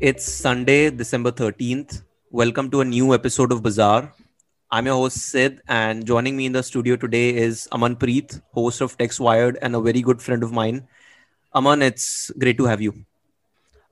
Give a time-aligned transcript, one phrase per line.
[0.00, 2.02] It's Sunday, December 13th.
[2.30, 4.12] Welcome to a new episode of Bazaar.
[4.70, 8.80] I'm your host Sid, and joining me in the studio today is Aman Preet, host
[8.80, 10.88] of TexWired and a very good friend of mine.
[11.54, 12.92] Aman, it's great to have you.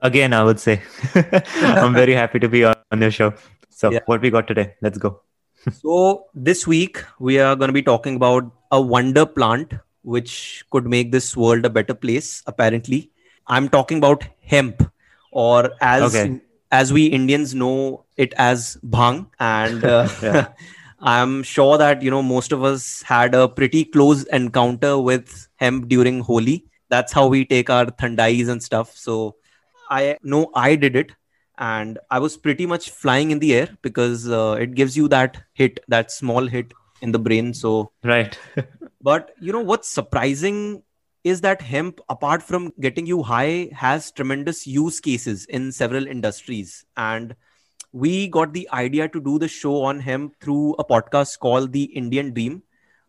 [0.01, 0.81] Again, I would say
[1.61, 3.33] I'm very happy to be on your show.
[3.69, 3.99] So, yeah.
[4.05, 4.75] what we got today?
[4.81, 5.21] Let's go.
[5.71, 9.73] so, this week we are going to be talking about a wonder plant
[10.03, 13.09] which could make this world a better place, apparently.
[13.47, 14.83] I'm talking about hemp,
[15.33, 16.41] or as okay.
[16.71, 19.27] as we Indians know it as bhang.
[19.39, 20.07] And uh,
[20.99, 25.89] I'm sure that you know most of us had a pretty close encounter with hemp
[25.89, 26.65] during Holi.
[26.89, 28.95] That's how we take our thandais and stuff.
[28.95, 29.35] So
[29.89, 31.11] I know I did it,
[31.57, 35.43] and I was pretty much flying in the air because uh, it gives you that
[35.53, 37.53] hit, that small hit in the brain.
[37.53, 38.37] So right.
[39.01, 40.83] but you know what's surprising
[41.23, 46.85] is that hemp, apart from getting you high, has tremendous use cases in several industries.
[46.97, 47.35] And
[47.93, 51.83] we got the idea to do the show on hemp through a podcast called The
[51.83, 52.63] Indian Dream,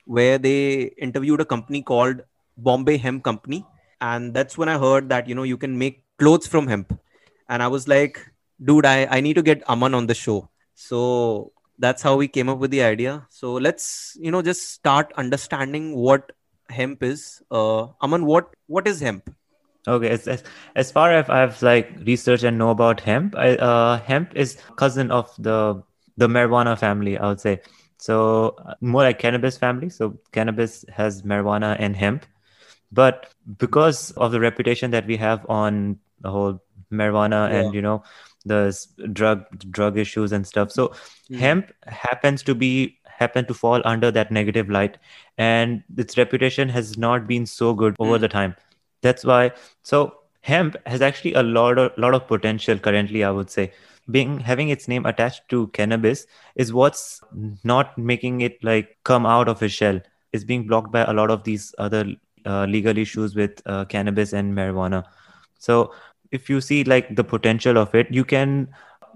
[0.05, 2.21] where they interviewed a company called
[2.57, 3.65] Bombay Hemp Company.
[4.01, 6.97] And that's when I heard that, you know, you can make clothes from hemp.
[7.49, 8.21] And I was like,
[8.63, 10.51] dude, I, I need to get Aman on the show.
[10.75, 13.27] So that's how we came up with the idea.
[13.31, 16.31] So let's, you know, just start understanding what
[16.71, 17.43] hemp is.
[17.51, 19.35] Uh, Aman, what what is hemp?
[19.87, 20.43] Okay, as, as,
[20.75, 25.11] as far as I've like researched and know about hemp, I, uh, hemp is cousin
[25.11, 25.83] of the
[26.17, 27.19] the marijuana family.
[27.19, 27.61] I would say
[27.99, 29.91] so uh, more like cannabis family.
[29.91, 32.27] So cannabis has marijuana and hemp,
[32.93, 37.61] but because of the reputation that we have on the whole marijuana yeah.
[37.61, 38.03] and you know
[38.47, 38.77] the
[39.13, 40.89] drug drug issues and stuff, so
[41.31, 41.37] mm.
[41.37, 44.99] hemp happens to be happen to fall under that negative light
[45.39, 48.21] and its reputation has not been so good over mm.
[48.21, 48.55] the time.
[49.03, 53.51] That's why so hemp has actually a lot of lot of potential currently i would
[53.51, 53.73] say.
[54.11, 56.27] Being having its name attached to cannabis
[56.57, 57.23] is what's
[57.65, 60.01] not making it like come out of its shell.
[60.33, 62.05] Is being blocked by a lot of these other
[62.45, 65.05] uh, legal issues with uh, cannabis and marijuana.
[65.59, 65.95] So
[66.33, 68.69] if you see like the potential of it you can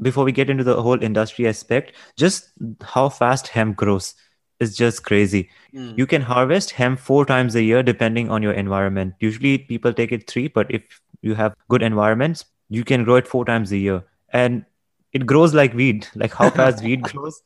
[0.03, 2.51] before we get into the whole industry aspect, just
[2.83, 4.15] how fast hemp grows
[4.61, 5.49] is just crazy.
[5.75, 5.97] Mm.
[5.97, 9.15] You can harvest hemp four times a year depending on your environment.
[9.21, 10.83] Usually people take it three, but if
[11.23, 14.05] you have good environments, you can grow it four times a year.
[14.33, 14.65] And
[15.13, 17.41] it grows like weed, like how fast weed grows.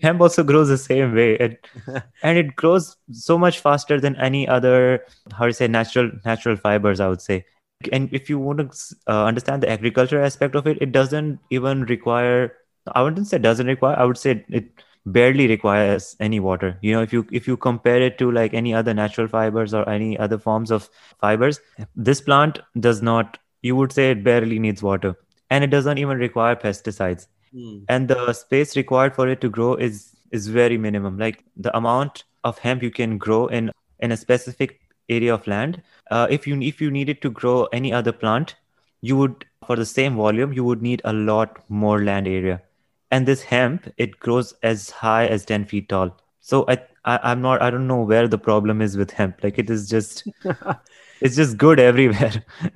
[0.00, 1.38] Hemp also grows the same way.
[1.38, 1.56] And,
[2.22, 7.00] and it grows so much faster than any other, how to say, natural natural fibers,
[7.00, 7.44] I would say
[7.92, 11.82] and if you want to uh, understand the agriculture aspect of it it doesn't even
[11.84, 12.52] require
[12.94, 16.78] i wouldn't say doesn't require i would say it barely requires any water.
[16.80, 19.88] You know if you if you compare it to like any other natural fibers or
[19.88, 20.88] any other forms of
[21.20, 21.60] fibers
[21.94, 25.16] this plant does not you would say it barely needs water.
[25.50, 27.26] And it doesn't even require pesticides.
[27.54, 27.84] Mm.
[27.88, 31.18] and the space required for it to grow is is very minimum.
[31.18, 33.70] Like the amount of hemp you can grow in
[34.00, 35.82] in a specific area of land.
[36.10, 38.56] Uh, if you if you needed to grow any other plant
[39.00, 42.62] you would for the same volume you would need a lot more land area.
[43.10, 46.16] And this hemp it grows as high as 10 feet tall.
[46.40, 49.42] So I, I am not i don't know where the problem is with hemp.
[49.42, 50.26] Like it is just
[51.20, 52.44] it's just good everywhere.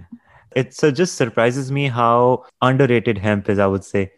[0.57, 4.13] It so just surprises me how underrated hemp is i would say.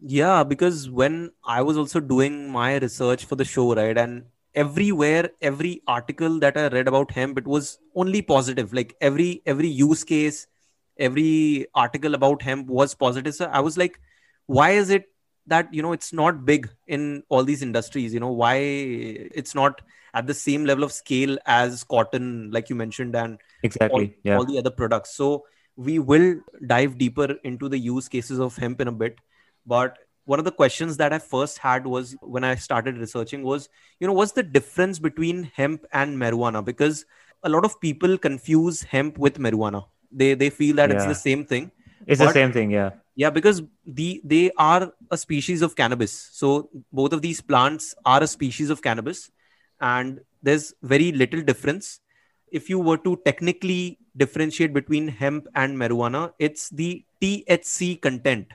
[0.00, 4.24] Yeah because when i was also doing my research for the show right and
[4.54, 8.72] everywhere every article that i read about hemp it was only positive.
[8.72, 10.46] Like every every use case
[10.98, 13.34] every article about hemp was positive.
[13.34, 14.00] So i was like
[14.46, 15.04] why is it
[15.46, 18.12] that you know it's not big in all these industries?
[18.12, 19.80] You know why it's not
[20.14, 24.36] at the same level of scale as cotton like you mentioned and exactly all, yeah.
[24.36, 25.14] all the other products.
[25.14, 25.44] So
[25.76, 29.18] we will dive deeper into the use cases of hemp in a bit
[29.66, 33.68] but one of the questions that I first had was when I started researching was,
[33.98, 36.64] you know, what's the difference between hemp and marijuana?
[36.64, 37.04] Because
[37.42, 39.84] a lot of people confuse hemp with marijuana.
[40.12, 40.96] They they feel that yeah.
[40.96, 41.70] it's the same thing.
[42.06, 42.90] It's but, the same thing, yeah.
[43.14, 46.12] Yeah, because the they are a species of cannabis.
[46.32, 49.30] So both of these plants are a species of cannabis,
[49.80, 52.00] and there's very little difference.
[52.50, 58.48] If you were to technically differentiate between hemp and marijuana, it's the THC content.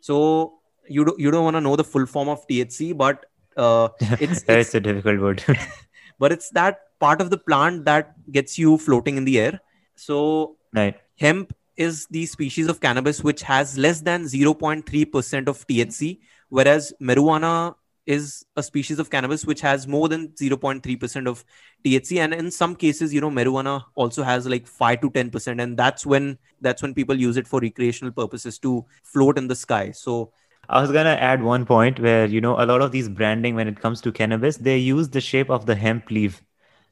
[0.00, 3.26] So you don't you don't want to know the full form of THC, but
[3.56, 5.44] uh, it's, it's a difficult word.
[6.18, 9.60] but it's that part of the plant that gets you floating in the air.
[9.96, 10.96] So right.
[11.18, 17.74] hemp is the species of cannabis which has less than 0.3% of THC, whereas marijuana
[18.06, 21.44] is a species of cannabis which has more than 0.3% of
[21.84, 25.76] THC and in some cases you know marijuana also has like 5 to 10% and
[25.76, 29.92] that's when that's when people use it for recreational purposes to float in the sky
[29.92, 30.32] so
[30.68, 33.68] I was gonna add one point where you know a lot of these branding when
[33.68, 36.42] it comes to cannabis they use the shape of the hemp leaf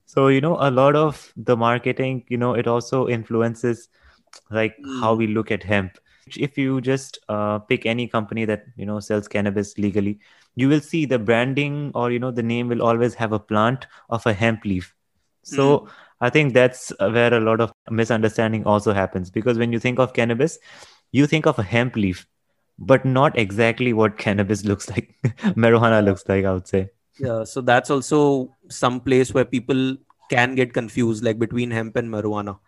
[0.07, 3.89] so you know a lot of the marketing you know it also influences
[4.51, 5.01] like mm.
[5.01, 5.19] how hmm.
[5.19, 5.99] we look at hemp
[6.37, 10.19] if you just uh, pick any company that you know sells cannabis legally
[10.57, 13.87] you will see the branding or you know the name will always have a plant
[14.09, 14.95] of a hemp leaf
[15.43, 15.91] so mm.
[16.21, 20.13] i think that's where a lot of misunderstanding also happens because when you think of
[20.13, 20.59] cannabis
[21.13, 22.27] you think of a hemp leaf
[22.81, 25.15] but not exactly what cannabis looks like.
[25.65, 26.89] Marijuana looks like i would say.
[27.19, 29.97] Yeah so that's also some place where people
[30.31, 32.59] can get confused like between hemp and marijuana.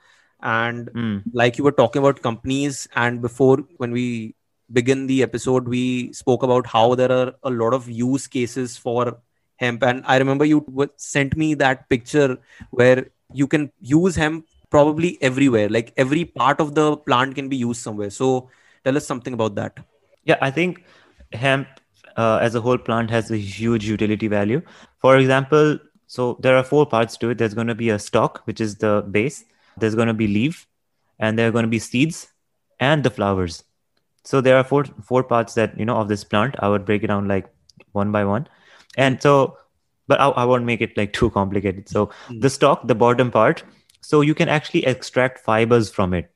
[0.42, 1.22] And mm.
[1.32, 4.34] like you were talking about companies and before when we
[4.72, 9.18] begin the episode we spoke about how there are a lot of use cases for
[9.56, 9.82] hemp.
[9.82, 10.66] And i remember you
[10.96, 12.38] sent me that picture
[12.70, 15.68] where you can use hemp probably everywhere.
[15.68, 18.10] Like every part of the plant can be used somewhere.
[18.10, 18.50] So
[18.84, 19.78] tell us something about that
[20.24, 20.84] yeah i think
[21.32, 21.68] hemp
[22.16, 24.62] uh, as a whole plant has a huge utility value.
[24.98, 27.38] For example so there are four parts to it.
[27.38, 29.44] There's going to be a stalk which is the base.
[29.78, 30.66] There's going to be leaf
[31.18, 32.28] and there are going to be seeds
[32.80, 33.64] and the flowers.
[34.24, 36.56] So there are four four parts that you know of this plant.
[36.58, 37.46] I would break it down like
[37.92, 38.46] one by one.
[38.96, 39.56] And so
[40.06, 41.88] but i, I won't make it like too complicated.
[41.88, 42.40] So mm.
[42.40, 43.64] the stalk the bottom part
[44.02, 46.30] so you can actually extract fibers from it.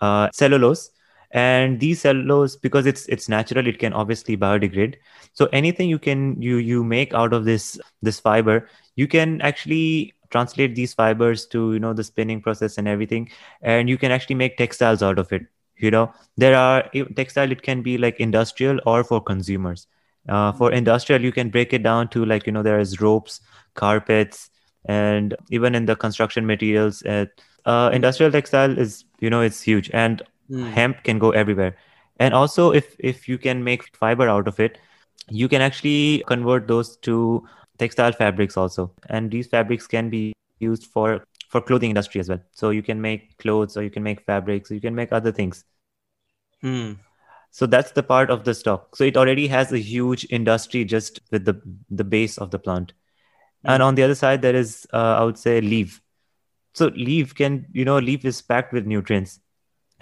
[0.00, 0.90] Uh, cellulose
[1.32, 4.96] and these cellulose because it's it's natural it can obviously biodegrade.
[5.32, 10.14] So anything you can you you make out of this this fiber you can actually
[10.30, 13.30] translate these fibers to you know the spinning process and everything.
[13.62, 15.46] And you can actually make textiles out of it.
[15.76, 19.86] You know there are textile it can be like industrial or for consumers.
[20.28, 20.78] Uh, for mm-hmm.
[20.78, 23.40] industrial you can break it down to like you know there is ropes
[23.74, 24.50] carpets
[24.84, 27.26] and even in the construction materials uh,
[27.64, 29.90] uh, industrial textile is you know it's huge.
[29.92, 30.70] And mm.
[30.70, 31.76] hemp can go everywhere.
[32.18, 34.78] And also if if you can make fiber out of it
[35.28, 37.46] you can actually convert those to
[37.78, 38.92] textile fabrics also.
[39.08, 42.40] And these fabrics can be used for for clothing industry as well.
[42.52, 45.32] So you can make clothes or you can make fabrics or you can make other
[45.32, 45.64] things.
[46.60, 46.92] Hmm.
[47.50, 48.94] so that's the part of the stalk.
[48.96, 51.60] So it already has a huge industry just with the
[51.90, 52.92] the base of the plant.
[53.64, 53.70] Hmm.
[53.72, 56.00] and on the other side there is uh, i would say leaf.
[56.74, 59.40] So leaf can you know leaf is packed with nutrients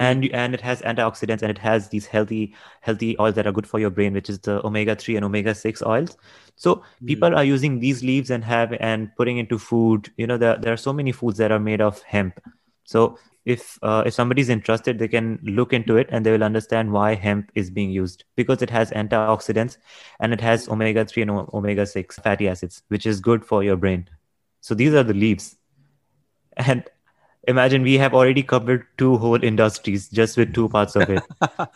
[0.01, 3.67] and and it has antioxidants and it has these healthy healthy oils that are good
[3.67, 6.17] for your brain which is the omega 3 and omega 6 oils.
[6.57, 7.07] So mm.
[7.07, 10.73] people are using these leaves and have and putting into food you know there, there
[10.73, 12.41] are so many foods that are made of hemp.
[12.85, 16.93] So if uh, if somebody's interested they can look into it and they will understand
[16.93, 19.77] why hemp is being used because it has antioxidants
[20.21, 23.77] and it has omega 3 and omega 6 fatty acids which is good for your
[23.77, 24.09] brain.
[24.63, 25.57] So these are the leaves.
[26.57, 26.85] And
[27.49, 31.23] imagine we have already covered two whole industries just with two parts of it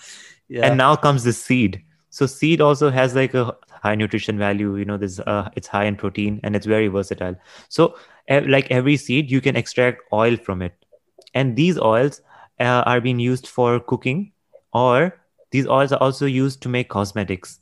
[0.49, 0.67] yeah.
[0.67, 4.85] and now comes the seed so seed also has like a high nutrition value you
[4.85, 7.37] know this uh, it's high in protein and it's very versatile
[7.69, 7.97] so
[8.29, 10.75] like every seed you can extract oil from it
[11.35, 12.21] and these oils
[12.61, 14.33] uh, are being used for cooking
[14.73, 15.21] or
[15.51, 17.61] these oils are also used to make cosmetics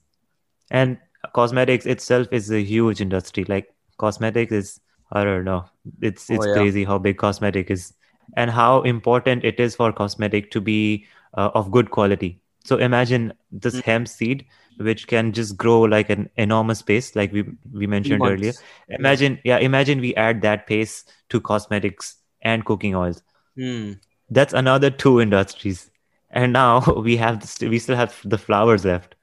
[0.71, 0.99] and
[1.35, 4.81] cosmetics itself is a huge industry like cosmetics is
[5.13, 5.67] I don't know.
[6.01, 6.55] It's it's oh, yeah.
[6.55, 7.93] crazy how big cosmetic is
[8.37, 12.41] and how important it is for cosmetic to be uh, of good quality.
[12.65, 13.83] So imagine this mm.
[13.83, 14.47] hemp seed
[14.79, 18.53] which can just grow like an enormous pace like we we mentioned earlier.
[18.89, 23.23] Imagine yeah, imagine we add that pace to cosmetics and cooking oils.
[23.59, 23.99] Mm.
[24.31, 25.91] That's another two industries.
[26.31, 29.15] And now we have this, we still have the flowers left.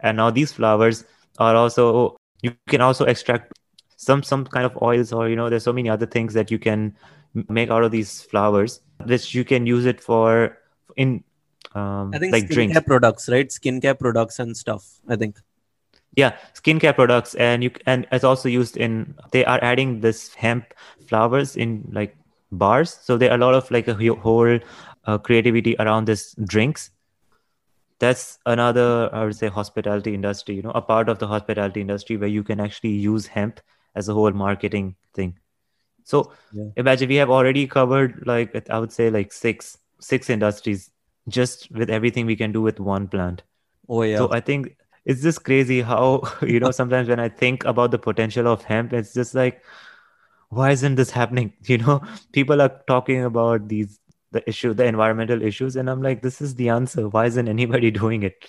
[0.00, 1.04] And now these flowers
[1.38, 3.52] are also you can also extract
[3.96, 6.58] some some kind of oils or you know there's so many other things that you
[6.58, 6.94] can
[7.48, 10.58] make out of these flowers which you can use it for
[10.96, 11.22] in
[11.74, 12.78] um, I think like drinks.
[12.86, 13.48] products right?
[13.48, 15.40] Skincare products and stuff I think.
[16.16, 20.72] Yeah skincare products and you and it's also used in they are adding this hemp
[21.08, 22.16] flowers in like
[22.52, 22.96] bars.
[23.02, 24.58] So there are a lot of like a whole
[25.04, 26.90] uh, creativity around this drinks.
[28.00, 32.16] That's another i would say hospitality industry you know a part of the hospitality industry
[32.16, 33.60] where you can actually use hemp
[33.94, 35.38] as a whole marketing thing
[36.04, 36.68] so yeah.
[36.76, 40.90] imagine we have already covered like i would say like six six industries
[41.28, 43.42] just with everything we can do with one plant.
[43.88, 44.18] Oh yeah.
[44.18, 47.98] So i think it's just crazy how you know sometimes when i think about the
[47.98, 49.62] potential of hemp it's just like
[50.50, 51.52] why isn't this happening?
[51.66, 53.98] You know people are talking about these
[54.32, 57.08] the issue the environmental issues and i'm like this is the answer.
[57.08, 58.46] Why isn't anybody doing it?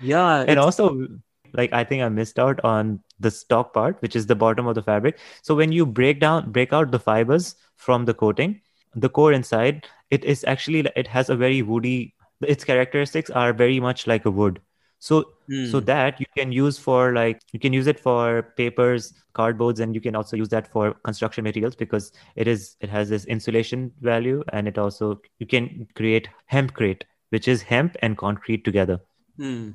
[0.00, 1.08] Yeah and also
[1.54, 4.74] like I think I missed out on the stalk part, which is the bottom of
[4.74, 5.18] the fabric.
[5.42, 8.60] So when you break down, break out the fibers from the coating,
[8.94, 12.14] the core inside, it is actually it has a very woody.
[12.42, 14.60] Its characteristics are very much like a wood.
[14.98, 15.72] So Hmm.
[15.72, 19.94] so that you can use for like you can use it for papers, cardboards, and
[19.94, 23.92] you can also use that for construction materials because it is it has this insulation
[24.00, 29.00] value and it also you can create hempcrete, which is hemp and concrete together
[29.36, 29.70] Hmm.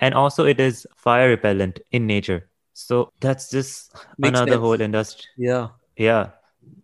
[0.00, 4.60] And also it is fire repellent in nature so that's just Makes another sense.
[4.60, 5.68] whole industry Yeah.
[5.96, 6.30] yeah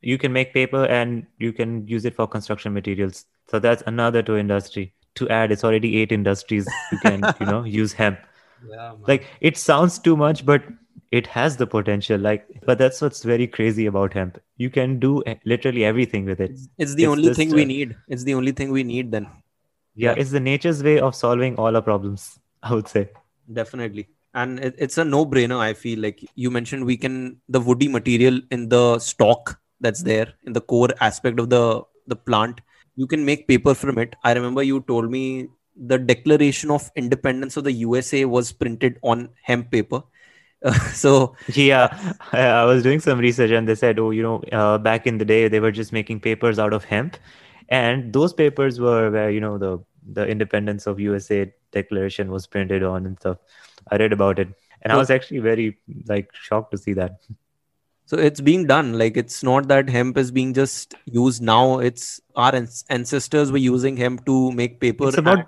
[0.00, 4.23] you can make paper and you can use it for construction materials so that's another
[4.23, 8.19] two industry to add it's already eight industries you can you know use hemp
[8.71, 8.92] Yeah.
[9.09, 10.62] like it sounds too much but
[11.11, 15.11] it has the potential like but that's what's very crazy about hemp you can do
[15.45, 17.97] literally everything with it It's, the It's only just, thing we uh, need.
[18.09, 19.26] It's the only thing we need then.
[19.95, 20.14] yeah Yeah.
[20.23, 22.28] it's the nature's way of solving all our problems
[22.62, 23.09] i would say
[23.52, 24.09] Definitely.
[24.35, 25.59] And it, it's a no brainer.
[25.59, 30.33] I feel like you mentioned we can, the woody material in the stalk that's there
[30.45, 32.61] in the core aspect of the, the plant,
[32.97, 34.14] you can make paper from it.
[34.25, 39.31] I remember you told me the Declaration of Independence of the USA was printed on
[39.42, 40.02] hemp paper.
[40.92, 44.78] so, Yeah, I I was doing some research and they said, oh, you know, uh,
[44.78, 47.16] back in the day, they were just making papers out of hemp.
[47.72, 49.78] And those papers were where, you know, the,
[50.12, 53.38] the independence of USA declaration was printed on and stuff.
[53.90, 54.48] I read about it.
[54.82, 57.20] And I was actually very like shocked to see that.
[58.04, 58.98] so it's being done.
[58.98, 61.78] Like it's not that hemp is being just used now.
[61.78, 62.52] It's our
[62.90, 65.08] ancestors were using hemp to make paper.
[65.08, 65.46] It's about,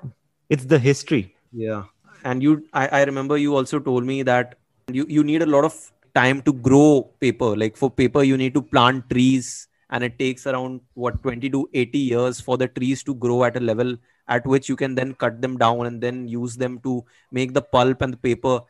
[0.48, 1.36] it's the history.
[1.52, 1.84] Yeah.
[2.24, 4.54] And you I, I remember you also told me that
[4.90, 7.54] you, you need a lot of time to grow paper.
[7.54, 11.68] Like for paper, you need to plant trees and it takes around what 20 to
[11.72, 13.96] 80 years for the trees to grow at a level
[14.28, 17.62] at which you can then cut them down and then use them to make the
[17.62, 18.60] pulp and the paper.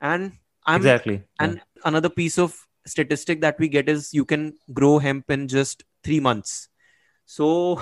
[0.00, 0.32] And
[0.66, 1.14] I'm exactly.
[1.14, 1.20] Yeah.
[1.40, 5.84] and another piece of statistic that we get is you can grow hemp in just
[6.02, 6.68] three months.
[7.26, 7.80] So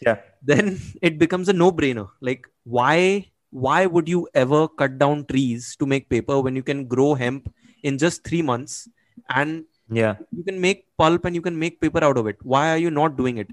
[0.00, 0.18] Yeah.
[0.42, 2.08] then it becomes a no-brainer.
[2.20, 6.86] Like why why would you ever cut down trees to make paper when you can
[6.86, 7.52] grow hemp
[7.82, 8.88] in just three months
[9.30, 10.16] and Yeah.
[10.32, 12.36] you can make pulp and you can make paper out of it?
[12.42, 13.48] Why are you not doing it?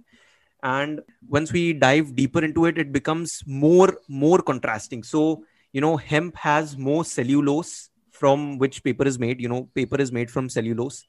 [0.63, 5.03] And once we dive deeper into it, it becomes more more contrasting.
[5.03, 9.41] So you know, hemp has more cellulose from which paper is made.
[9.41, 11.05] You know, paper is made from cellulose,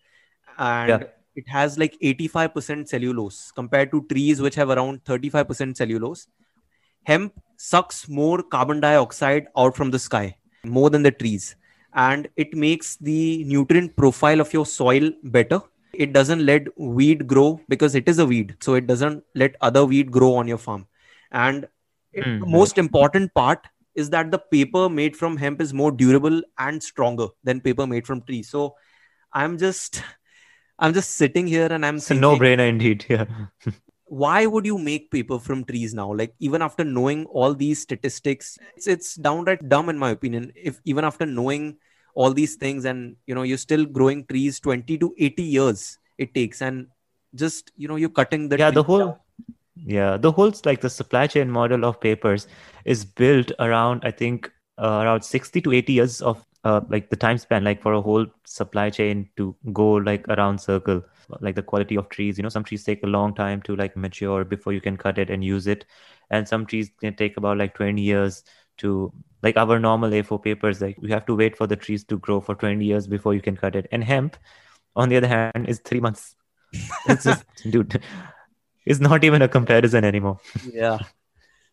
[0.59, 1.02] and Yeah.
[1.37, 6.26] it has like 85% cellulose compared to trees which have around 35% cellulose.
[7.04, 11.54] Hemp sucks more carbon dioxide out from the sky more than the trees,
[11.95, 15.61] and it makes the nutrient profile of your soil better.
[15.93, 19.85] It doesn't let weed grow because it is a weed, so it doesn't let other
[19.85, 20.87] weed grow on your farm.
[21.31, 21.69] And
[22.13, 22.41] it- hmm.
[22.41, 26.83] the most important part is that the paper made from hemp is more durable and
[26.83, 28.49] stronger than paper made from trees.
[28.49, 28.75] So
[29.33, 30.03] I'm just
[30.79, 33.07] I'm just sitting here and I'm It's a thinking, no brainer indeed.
[33.09, 33.27] Yeah.
[34.07, 36.13] why would you make paper from trees now?
[36.13, 40.53] Like even after knowing all these statistics, it's, it's downright dumb in my opinion.
[40.55, 41.79] If even after knowing
[42.14, 46.35] all these things and you know you're still growing trees 20 to 80 years it
[46.35, 46.62] takes.
[46.62, 46.87] And
[47.35, 49.16] just you know you're cutting the yeah the whole down.
[49.76, 52.47] yeah the whole like the supply chain model of papers
[52.85, 57.16] is built around i think uh, around 60 to 80 years of uh, like the
[57.16, 61.02] time span like for a whole supply chain to go like around circle
[61.40, 62.38] like the quality of trees.
[62.38, 65.18] You know some trees take a long time to like mature before you can cut
[65.18, 65.85] it and use it.
[66.30, 68.44] And some trees can take about like 20 years
[68.78, 69.12] to
[69.43, 72.40] like our normal a4 papers like you have to wait for the trees to grow
[72.40, 73.87] for 20 years before you can cut it.
[73.93, 74.37] And hemp
[74.97, 76.37] on the other hand is three months.
[77.09, 78.00] It's just dude
[78.87, 80.38] it's not even a comparison anymore.
[80.73, 80.99] Yeah.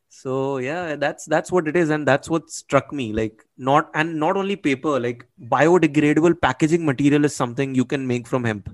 [0.10, 4.20] So yeah that's that's what it is and that's what struck me like not and
[4.20, 8.70] not only paper like biodegradable packaging material is something you can make from hemp.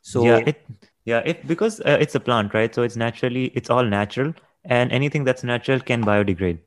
[0.00, 0.66] So yeah it
[1.04, 2.74] yeah it because uh, it's a plant right?
[2.74, 4.32] So it's naturally it's all natural
[4.64, 6.60] and anything that's natural can biodegrade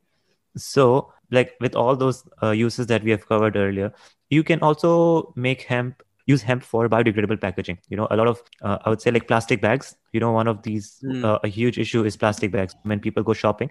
[0.55, 3.91] so like with all those uh, uses that we have covered earlier
[4.29, 7.77] you can also make hemp use hemp for biodegradable packaging.
[7.89, 9.95] You know a lot of uh, i would say like plastic bags.
[10.13, 11.23] You know one of these Hmm.
[11.23, 12.75] uh, a huge issue is plastic bags.
[12.83, 13.69] When people go shopping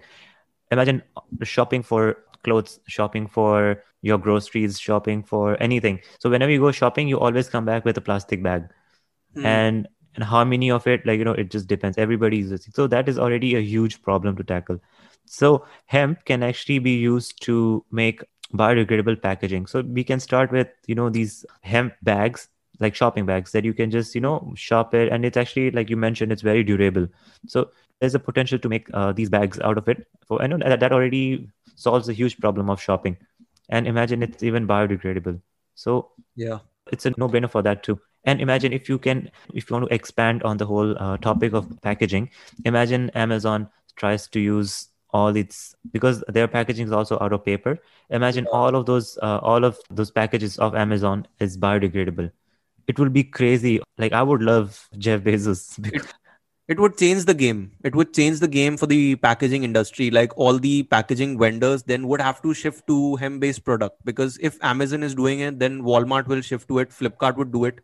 [0.71, 1.01] imagine
[1.43, 5.99] shopping for clothes shopping for your groceries shopping for anything.
[6.19, 8.63] So whenever you go shopping you always come back with a plastic bag.
[9.35, 11.97] Hmm, and and how many of it like you know it just depends.
[11.97, 14.79] Everybody uses using so that is already a huge problem to tackle
[15.25, 19.65] so hemp can actually be used to make biodegradable packaging.
[19.65, 22.47] So we can start with you know these hemp bags
[22.79, 25.89] like shopping bags that you can just you know shop it and it's actually like
[25.89, 27.07] you mentioned it's very durable.
[27.47, 30.07] So there's a potential to make uh, these bags out of it.
[30.27, 33.17] For i know that, that already solves a huge problem of shopping.
[33.69, 35.41] And imagine it's even biodegradable.
[35.75, 36.59] So yeah.
[36.91, 37.99] it's a no-brainer for that too.
[38.25, 41.53] And imagine if you can if you want to expand on the whole uh, topic
[41.53, 42.29] of packaging
[42.63, 47.77] imagine amazon tries to use all its because their packaging is also out of paper.
[48.09, 52.31] Imagine all of those uh, all of those packages of amazon is biodegradable.
[52.87, 53.81] It will be crazy.
[53.97, 56.07] Like i would love jeff bezos because,
[56.67, 57.73] it would change the game.
[57.83, 60.09] It would change the game for the packaging industry.
[60.09, 64.37] Like all the packaging vendors then would have to shift to hemp based product because
[64.41, 66.89] if amazon is doing it then walmart will shift to it.
[66.89, 67.79] Flipkart would do it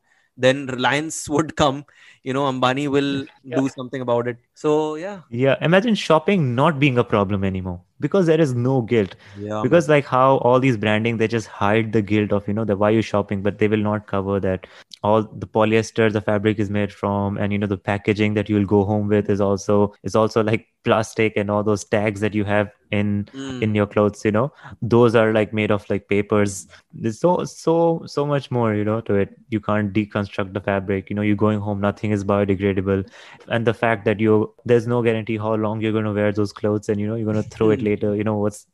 [0.46, 1.80] then reliance would come
[2.24, 3.12] you know ambani will
[3.44, 3.62] Yeah.
[3.62, 4.38] do something about it.
[4.56, 5.22] So yeah.
[5.30, 9.16] Yeah imagine shopping not being a problem anymore because there is no guilt.
[9.38, 12.66] Yeah because like how all these branding they just hide the guilt of you know
[12.66, 14.68] the why you shopping but they will not cover that.
[15.04, 18.66] All the polyester the fabric is made from and you know the packaging that you'll
[18.66, 22.46] go home with is also is also like plastic and all those tags that you
[22.46, 23.62] have in Mm.
[23.62, 24.52] in your clothes you know.
[24.82, 26.68] Those are like made of like papers.
[26.94, 29.36] There's so so so much more you know to it.
[29.50, 31.10] You can't deconstruct the fabric.
[31.10, 33.08] You know you're going home nothing is biodegradable.
[33.50, 36.52] And the fact that you there's no guarantee how long you're going to wear those
[36.54, 37.82] clothes and you know you're going to throw it.
[37.90, 38.66] Later you know what's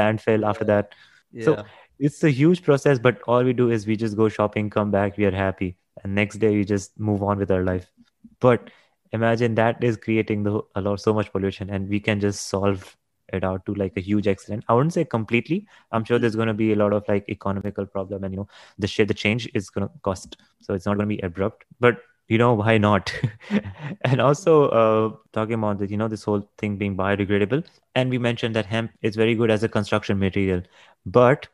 [0.00, 0.98] landfill after that.
[1.32, 1.44] Yeah.
[1.44, 1.64] so-
[2.08, 5.18] it's a huge process but all we do is we just go shopping come back
[5.18, 5.76] we are happy.
[6.02, 7.90] And next day we just move on with our life.
[8.40, 8.70] But
[9.12, 12.96] imagine that is creating the a lot so much pollution and we can just solve
[13.32, 14.64] it out to like a huge extent.
[14.68, 15.66] I wouldn't say completely.
[15.92, 18.48] I'm sure there's going to be a lot of like economical problem and you know
[18.78, 20.36] the shit the change is going to cost.
[20.60, 21.64] So it's not going to be abrupt.
[21.80, 22.00] But
[22.30, 23.12] you know why not?
[24.02, 28.18] And also uh, talking about the, you know this whole thing being biodegradable and we
[28.18, 30.62] mentioned that hemp is very good as a construction material
[31.06, 31.48] but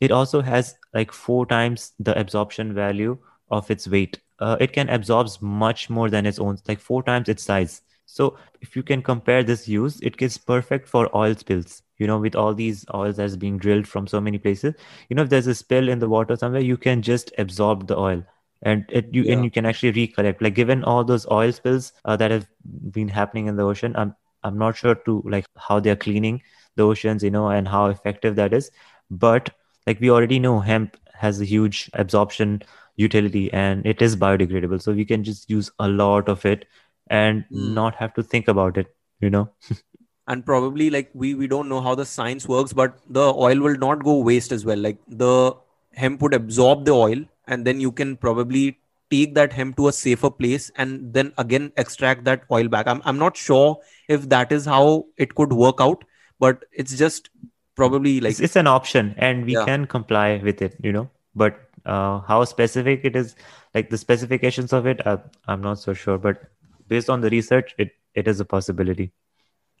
[0.00, 3.18] it also has like four times the absorption value
[3.50, 4.20] of its weight.
[4.38, 7.82] Uh, it can absorb much more than its own like four times its size.
[8.06, 11.82] So if you can compare this use it gets perfect for oil spills.
[11.98, 14.74] You know with all these oils that's being drilled from so many places
[15.10, 17.98] you know if there's a spill in the water somewhere you can just absorb the
[17.98, 18.24] oil
[18.62, 19.32] and it you Yeah.
[19.34, 22.46] and you can actually recollect like given all those oil spills uh, that have
[22.90, 26.40] been happening in the ocean i'm i'm not sure to like how they're cleaning
[26.76, 28.70] the oceans you know and how effective that is
[29.10, 29.50] but
[29.86, 32.62] like we already know hemp has a huge absorption
[32.96, 36.66] utility and it is biodegradable so we can just use a lot of it
[37.08, 37.74] and Mm.
[37.80, 39.48] not have to think about it you know
[40.28, 43.76] and probably like we we don't know how the science works but the oil will
[43.84, 45.54] not go waste as well like the
[45.94, 48.78] hemp would absorb the oil and then you can probably
[49.10, 53.02] take that hemp to a safer place and then again extract that oil back i'm,
[53.04, 56.04] I'm not sure if that is how it could work out
[56.40, 57.30] but it's just
[57.76, 59.64] probably like it's, it's an option and we Yeah.
[59.64, 63.36] can comply with it you know but uh, how specific it is
[63.74, 66.42] like the specifications of it uh, i'm not so sure but
[66.88, 69.12] based on the research it it is a possibility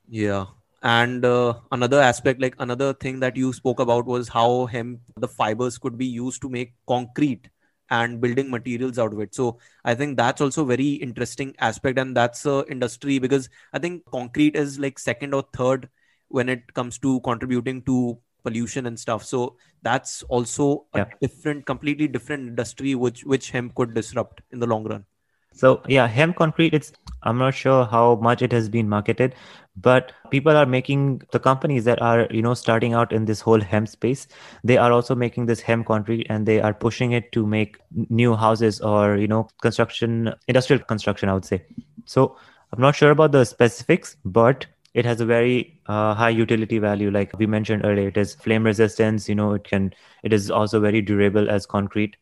[0.08, 0.46] Yeah.
[0.82, 5.28] And uh, another aspect, like another thing that you spoke about was how hemp, the
[5.28, 7.48] fibers could be used to make concrete
[7.90, 9.34] and building materials out of it.
[9.34, 11.98] So I think that's also very interesting aspect.
[11.98, 15.88] And that's a industry because I think concrete is like second or third
[16.28, 19.24] when it comes to contributing to pollution and stuff.
[19.24, 24.66] So that's also a different, completely different industry which which hemp could disrupt in the
[24.66, 25.04] long run.
[25.52, 26.74] So yeah, hemp concrete.
[26.74, 29.34] It's I'm not sure how much it has been marketed,
[29.76, 33.60] but people are making the companies that are you know starting out in this whole
[33.60, 34.26] hemp space.
[34.64, 37.76] They are also making this hemp concrete, and they are pushing it to make
[38.08, 41.28] new houses or you know construction, industrial construction.
[41.28, 41.62] I would say.
[42.04, 42.36] So
[42.72, 47.10] I'm not sure about the specifics, but it has a very uh, high utility value.
[47.10, 49.28] Like we mentioned earlier, it is flame resistance.
[49.28, 49.92] You know, it can.
[50.22, 52.16] It is also very durable as concrete.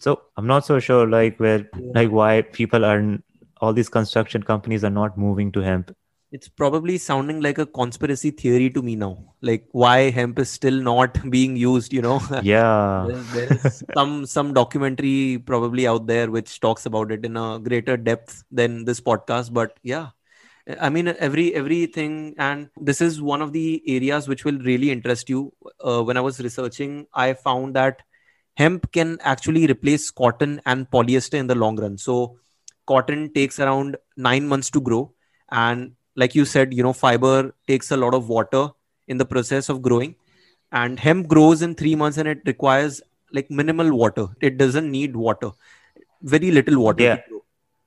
[0.00, 3.18] So I'm not so sure like where like why people are
[3.60, 5.94] all these construction companies are not moving to hemp.
[6.32, 9.34] It's probably sounding like a conspiracy theory to me now.
[9.42, 12.18] Like why hemp is still not being used, you know?
[12.42, 13.08] Yeah.
[13.08, 17.58] there, there is some some documentary probably out there which talks about it in a
[17.58, 19.52] greater depth than this podcast.
[19.52, 20.10] But yeah,
[20.80, 25.28] I mean every everything, and this is one of the areas which will really interest
[25.28, 25.52] you.
[25.84, 28.00] Uh, when I was researching, I found that
[28.60, 31.96] hemp can actually replace cotton and polyester in the long run.
[31.98, 32.14] So
[32.86, 35.12] cotton takes around nine months to grow,
[35.50, 38.68] and like you said, you know, fiber takes a lot of water
[39.08, 40.14] in the process of growing,
[40.72, 43.00] and hemp grows in three months, and it requires
[43.32, 44.26] like minimal water.
[44.40, 45.50] It doesn't need water,
[46.22, 47.04] very little water.
[47.04, 47.16] Yeah.
[47.16, 47.44] To grow.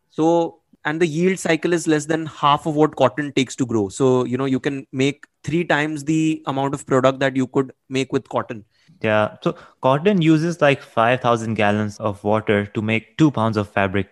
[0.10, 3.89] So and the yield cycle is less than half of what cotton takes to grow.
[3.89, 7.74] So you know you can make three times the amount of product that you could
[7.89, 8.65] make with cotton.
[9.02, 9.38] Yeah.
[9.43, 14.10] So cotton uses like 5,000 gallons of water to make two pounds of fabric.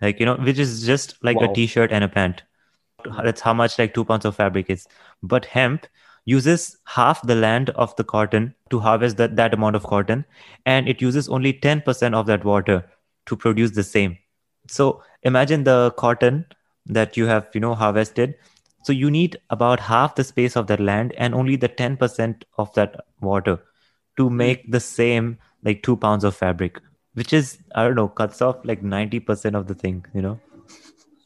[0.00, 1.50] Like, you know, which is just like Wow.
[1.50, 2.42] a t-shirt and a pant.
[3.22, 4.86] That's how much like two pounds of fabric is.
[5.22, 5.86] But hemp
[6.24, 10.24] uses half the land of the cotton to harvest that, that amount of cotton
[10.66, 12.88] and it uses only 10% of that water
[13.26, 14.18] to produce the same
[14.70, 16.46] so imagine the cotton
[16.86, 18.34] that you have you know harvested.
[18.84, 22.72] So you need about half the space of that land and only the 10% of
[22.74, 23.58] that water
[24.16, 24.36] to Hmm.
[24.36, 26.80] make the same like two pounds of fabric
[27.14, 30.38] which is i don't know cuts off like 90% of the thing you know?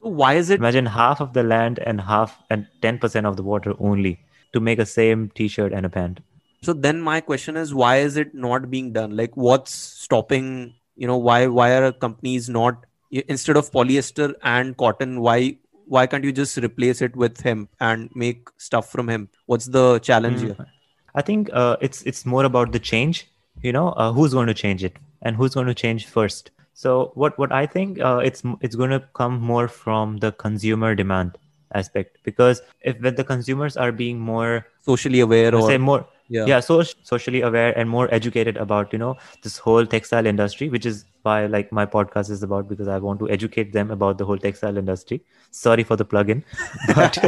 [0.00, 3.42] So why is it imagine half of the land and half and 10% of the
[3.42, 4.20] water only
[4.52, 6.20] to make a same t-shirt and a pant.
[6.62, 9.16] So then my question is why is it not being done?
[9.16, 12.84] Like what's stopping you know why why are companies not
[13.28, 18.10] instead of polyester and cotton why why can't you just replace it with hemp and
[18.14, 20.46] make stuff from hemp what's the challenge Mm.
[20.46, 20.66] here
[21.14, 23.30] I think uh, it's it's more about the change.
[23.62, 26.50] You know, uh, who's going to change it and who's going to change first.
[26.72, 30.94] So what what I think uh, it's it's going to come more from the consumer
[30.96, 31.38] demand
[31.72, 36.46] aspect because if when the consumers are being more socially aware or say more yeah,
[36.46, 40.86] yeah so socially aware and more educated about you know this whole textile industry which
[40.86, 44.24] is why like my podcast is about because i want to educate them about the
[44.24, 45.22] whole textile industry.
[45.50, 46.44] Sorry for the plug-in
[46.94, 47.18] but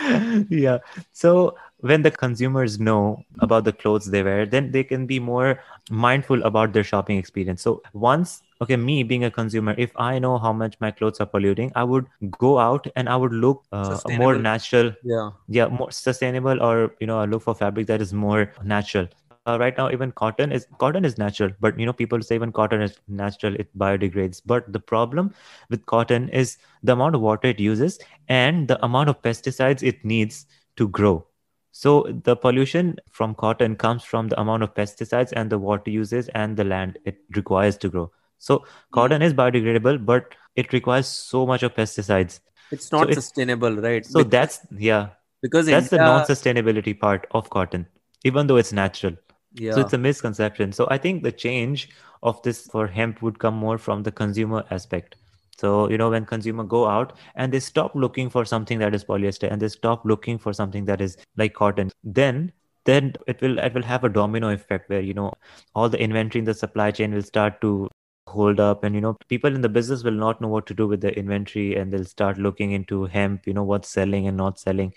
[0.50, 0.78] yeah.
[1.12, 5.60] So when the consumers know about the clothes they wear then they can be more
[5.90, 7.62] mindful about their shopping experience.
[7.62, 11.26] So once okay me being a consumer if i know how much my clothes are
[11.26, 12.06] polluting i would
[12.38, 15.30] go out and i would look uh, more natural yeah.
[15.48, 19.08] yeah more sustainable or you know I look for fabric that is more natural
[19.46, 22.52] uh, right now even cotton is cotton is natural but you know people say when
[22.52, 24.42] cotton is natural it biodegrades.
[24.44, 25.32] But the problem
[25.70, 30.04] with cotton is the amount of water it uses and the amount of pesticides it
[30.04, 31.26] needs to grow.
[31.72, 36.28] So the pollution from cotton comes from the amount of pesticides and the water uses
[36.28, 38.10] and the land it requires to grow.
[38.38, 42.40] So cotton is biodegradable but it requires so much of pesticides.
[42.70, 44.04] It's not it's- sustainable right?
[44.04, 45.08] So Bec- that's yeah.
[45.42, 47.86] because that's the non-sustainability part of cotton
[48.24, 49.14] even though it's natural
[49.58, 49.72] yeah.
[49.72, 50.72] So it's a misconception.
[50.72, 51.88] So i think the change
[52.22, 55.16] of this for hemp would come more from the consumer aspect.
[55.58, 59.04] So you know when consumer go out and they stop looking for something that is
[59.04, 62.52] polyester and they stop looking for something that is like cotton then
[62.84, 65.32] then it will it will have a domino effect where you know
[65.74, 67.88] all the inventory in the supply chain will start to
[68.28, 70.86] hold up and you know people in the business will not know what to do
[70.86, 74.58] with the inventory and they'll start looking into hemp you know what's selling and not
[74.58, 74.92] selling.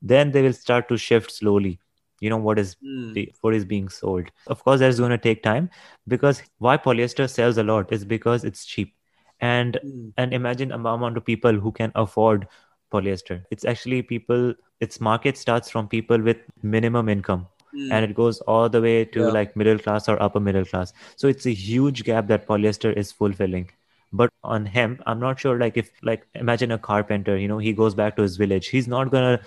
[0.00, 1.80] Then they will start to shift slowly
[2.24, 2.74] you know what is
[3.18, 4.30] the- what is being sold.
[4.56, 5.70] Of course that's going to take time
[6.14, 8.94] because why polyester sells a lot is because it's cheap.
[9.40, 10.08] And Hmm.
[10.24, 12.46] and imagine a amount of people who can afford
[12.92, 13.42] polyester.
[13.50, 16.38] It's actually people its market starts from people with
[16.74, 17.92] minimum income Hmm.
[17.92, 19.32] and it goes all the way to Yeah.
[19.38, 20.92] like middle class or upper middle class.
[21.16, 23.70] So it's a huge gap that polyester is fulfilling.
[24.18, 27.72] But on hemp i'm not sure like if like imagine a carpenter you know he
[27.80, 28.68] goes back to his village.
[28.74, 29.40] He's not gonna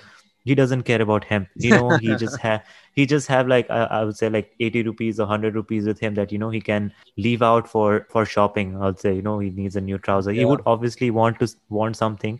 [0.47, 3.83] he doesn't care about hemp you know he just have he just have like I,
[3.99, 6.61] I would say like 80 rupees or 100 rupees with him that you know he
[6.61, 10.31] can leave out for for shopping i'll say you know he needs a new trouser.
[10.31, 12.39] He would obviously want to want something.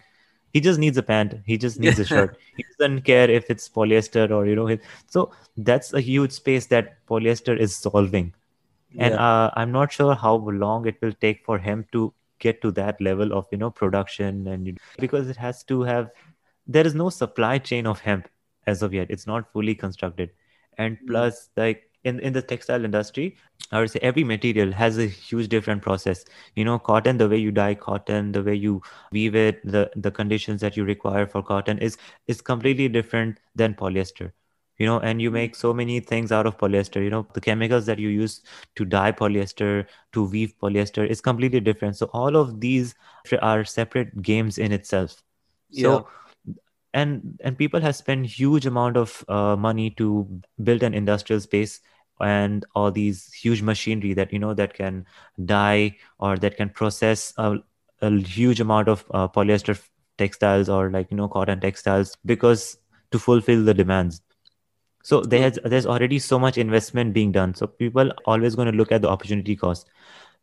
[0.53, 1.35] He just needs a pant.
[1.45, 2.37] He just needs a shirt.
[2.55, 6.67] He doesn't care if it's polyester or you know it- so that's a huge space
[6.67, 8.33] that polyester is solving.
[8.97, 9.21] And Yeah.
[9.27, 13.01] uh, i'm not sure how long it will take for him to get to that
[13.01, 16.09] level of you know production and you- because it has to have
[16.67, 18.27] there is no supply chain of hemp
[18.67, 19.07] as of yet.
[19.09, 20.31] It's not fully constructed.
[20.77, 21.07] And Mm.
[21.07, 23.35] plus like in, in the textile industry
[23.71, 26.25] i would say every material has a huge different process.
[26.55, 30.11] You know cotton the way you dye cotton the way you weave it the the
[30.11, 34.31] conditions that you require for cotton is is completely different than polyester.
[34.77, 35.33] You know and you Mm.
[35.33, 37.03] make so many things out of polyester.
[37.03, 38.41] You know the chemicals that you use
[38.75, 41.95] to dye polyester to weave polyester is completely different.
[41.97, 42.95] So all of these
[43.41, 45.23] are separate games in itself.
[45.71, 46.07] So
[46.97, 50.07] and and people have spent huge amount of uh, money to
[50.63, 51.79] build an industrial space
[52.19, 55.05] and all these huge machinery that you know that can
[55.45, 57.57] dye or that can process a,
[58.01, 59.79] a huge amount of uh, polyester
[60.17, 62.77] textiles or like you know cotton textiles because
[63.11, 64.21] to fulfill the demands.
[65.03, 67.55] So there's there's already so much investment being done.
[67.55, 69.89] So people always going to look at the opportunity cost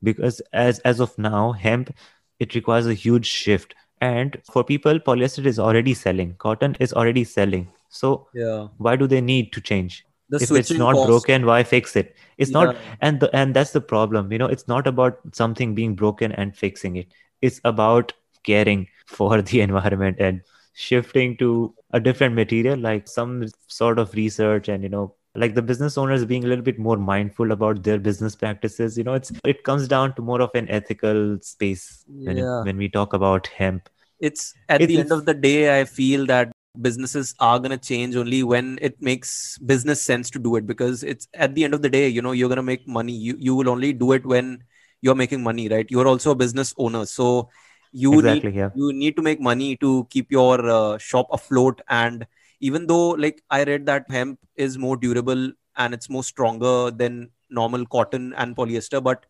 [0.03, 1.95] because as as of now hemp
[2.41, 6.35] it requires a huge shift and for people polyester is already selling.
[6.39, 7.69] Cotton is already selling.
[7.89, 8.69] So yeah.
[8.79, 10.05] why do they need to change?
[10.31, 11.09] The if it's not cost.
[11.09, 12.17] broken why fix it?
[12.39, 14.33] It's not and the, and that's the problem.
[14.33, 17.15] You know it's not about something being broken and fixing it.
[17.41, 18.13] It's about
[18.45, 20.41] caring for the environment and
[20.75, 21.51] shifting to
[21.93, 26.25] a different material like some sort of research and you know like the business owners
[26.25, 28.99] being a little bit more mindful about their business practices.
[28.99, 32.77] You know it's it comes down to more of an ethical space when, it- when
[32.77, 33.89] we talk about hemp
[34.31, 36.53] it's at It's- the end of the day i feel that
[36.85, 41.05] businesses are going to change only when it makes business sense to do it because
[41.05, 43.13] it's at the end of the day you know you're going to make money.
[43.13, 44.65] You, you will only do it when
[45.01, 45.87] you're making money right?
[45.89, 47.49] You're also a business owner so
[47.93, 48.71] you exactly, need yeah.
[48.75, 51.81] you need to make money to keep your uh, shop afloat.
[51.89, 52.27] And
[52.61, 57.31] even though like i read that hemp is more durable and it's more stronger than
[57.51, 59.27] normal cotton and polyester but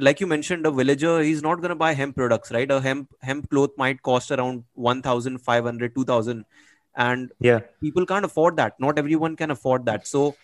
[0.00, 2.70] like you mentioned a villager he's not going to buy hemp products right?
[2.70, 6.44] A hemp hemp cloth might cost around 1500 2000
[6.96, 7.60] and yeah.
[7.80, 8.78] people can't afford that.
[8.78, 10.06] Not everyone can afford that.
[10.06, 10.36] So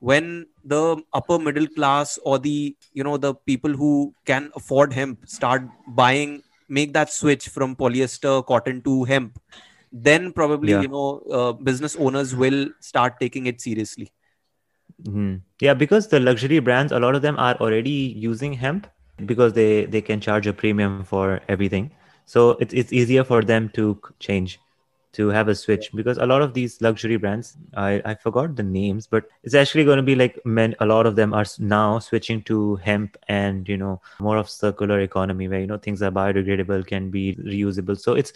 [0.00, 5.28] when the upper middle class or the you know the people who can afford hemp
[5.28, 9.40] start buying make that switch from polyester cotton to hemp
[9.90, 10.82] then probably Yeah.
[10.82, 14.12] you know uh, business owners will start taking it seriously
[15.04, 18.86] hmm Yeah, because the luxury brands, a lot of them are already using hemp
[19.26, 21.82] because they they can charge a premium for everything.
[22.18, 24.58] So it's it's easier for them to change,
[25.14, 28.62] to have a switch because a lot of these luxury brands, I I forgot the
[28.62, 30.74] names, but it's actually going to be like men.
[30.80, 35.00] A lot of them are now switching to hemp and you know more of circular
[35.00, 37.98] economy where you know things are biodegradable, can be reusable.
[37.98, 38.32] So it's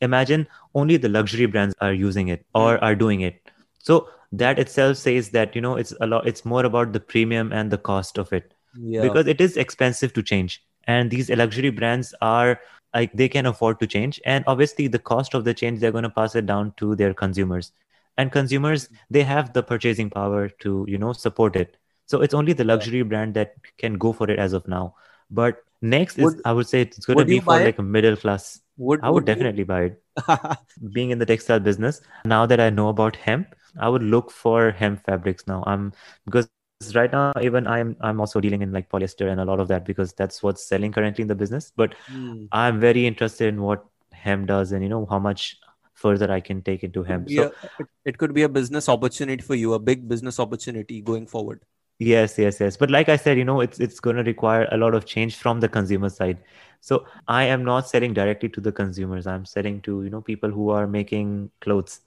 [0.00, 3.40] imagine only the luxury brands are using it or are doing it.
[3.78, 7.52] So that itself says that you know it's a lot it's more about the premium
[7.52, 8.52] and the cost of it.
[8.78, 9.02] Yeah.
[9.02, 10.62] Because it is expensive to change.
[10.84, 12.60] And these luxury brands are
[12.94, 14.20] like they can afford to change.
[14.24, 17.14] And obviously the cost of the change they're going to pass it down to their
[17.14, 17.72] consumers.
[18.18, 21.76] And consumers they have the purchasing power to you know support it.
[22.06, 24.94] So it's only the luxury brand that can go for it as of now.
[25.30, 28.60] But next is i would say it's going to be for like a middle class.
[28.78, 30.02] Would i would you- definitely buy it.
[30.92, 34.70] Being in the textile business now that i know about hemp i would look for
[34.72, 35.92] hemp fabrics now i'm
[36.24, 39.68] because right now even i'm i'm also dealing in like polyester and a lot of
[39.68, 42.46] that because that's what's selling currently in the business but Hmm.
[42.52, 45.56] i'm very interested in what hemp does and you know how much
[45.94, 49.42] further i can take into hemp be so it, it could be a business opportunity
[49.42, 51.64] for you a big business opportunity going forward
[51.98, 52.76] Yes, yes, yes.
[52.76, 55.36] But like I said, you know, it's it's going to require a lot of change
[55.36, 56.38] from the consumer side.
[56.80, 59.26] So I am not selling directly to the consumers.
[59.26, 62.00] I'm selling to, you know, people who are making clothes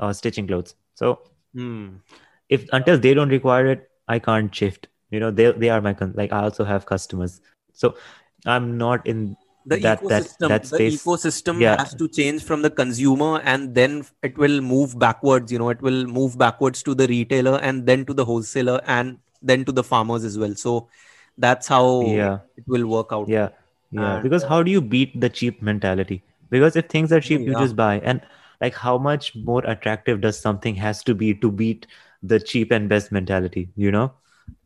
[0.00, 0.74] or stitching clothes.
[1.02, 1.14] So
[1.54, 1.86] Hmm.
[2.56, 4.88] if until they don't require it, I can't shift.
[5.16, 7.40] You know, they they are my con- like I also have customers.
[7.72, 7.94] So
[8.54, 9.22] I'm not in
[9.72, 10.96] the that that ecosystem that the space.
[10.98, 11.76] ecosystem Yeah.
[11.82, 13.96] has to change from the consumer and then
[14.28, 18.04] it will move backwards you know it will move backwards to the retailer and then
[18.10, 19.18] to the wholesaler and
[19.52, 20.74] then to the farmers as well so
[21.46, 21.82] that's how
[22.12, 22.38] Yeah.
[22.62, 23.48] it will work out Yeah,
[23.90, 24.14] yeah.
[24.14, 26.22] And, Because how do you beat the cheap mentality?
[26.56, 27.94] Because if things are cheap, you just buy.
[28.12, 28.20] And
[28.60, 31.86] like, how much more attractive does something has to be to beat
[32.22, 33.70] the cheap and best mentality?
[33.76, 34.12] You know,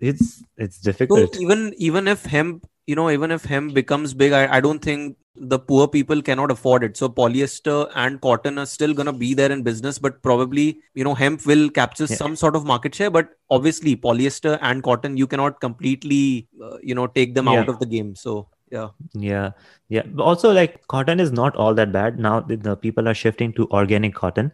[0.01, 1.37] it's it's so difficult.
[1.37, 5.17] even even if hemp you know even if hemp becomes big I, I don't think
[5.37, 9.33] the poor people cannot afford it so polyester and cotton are still going to be
[9.33, 12.17] there in business but probably you know hemp will capture Yeah.
[12.17, 16.95] some sort of market share but obviously polyester and cotton you cannot completely uh, you
[16.95, 19.51] know take them out of the game so yeah Yeah,
[19.89, 20.03] yeah.
[20.07, 22.41] But also, like, cotton is not all that bad now.
[22.41, 24.53] The, the people are shifting to organic cotton,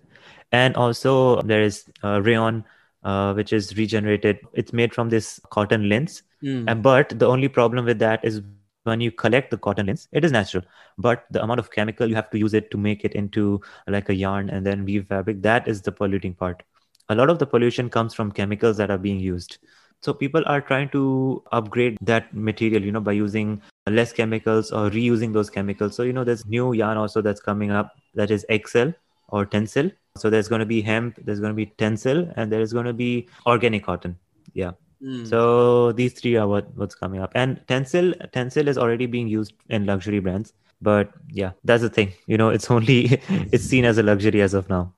[0.52, 2.64] and also there is uh, rayon,
[3.02, 4.38] uh, which is regenerated.
[4.54, 6.68] It's made from this cotton lint, Hmm.
[6.68, 8.42] And but the only problem with that is
[8.84, 10.62] when you collect the cotton lint, it is natural.
[10.62, 14.10] But the amount of chemical you have to use it to make it into like
[14.10, 16.62] a yarn and then weave fabric, that is the polluting part.
[17.08, 19.58] A lot of the pollution comes from chemicals that are being used.
[20.02, 24.90] So people are trying to upgrade that material, you know, by using less chemicals or
[24.90, 25.96] reusing those chemicals.
[25.96, 28.92] So, you know, there's new yarn also that's coming up that is Excel
[29.28, 29.92] or Tencel.
[30.16, 32.86] So there's going to be hemp, there's going to be Tencel, and there is going
[32.86, 34.16] to be organic cotton.
[34.54, 34.72] Yeah.
[35.02, 35.24] Hmm.
[35.24, 39.52] So these three are what what's coming up, and Tencel Tencel is already being used
[39.68, 40.54] in luxury brands.
[40.80, 42.12] But yeah, that's the thing.
[42.26, 43.20] You know, it's only
[43.52, 44.94] it's seen as a luxury as of now.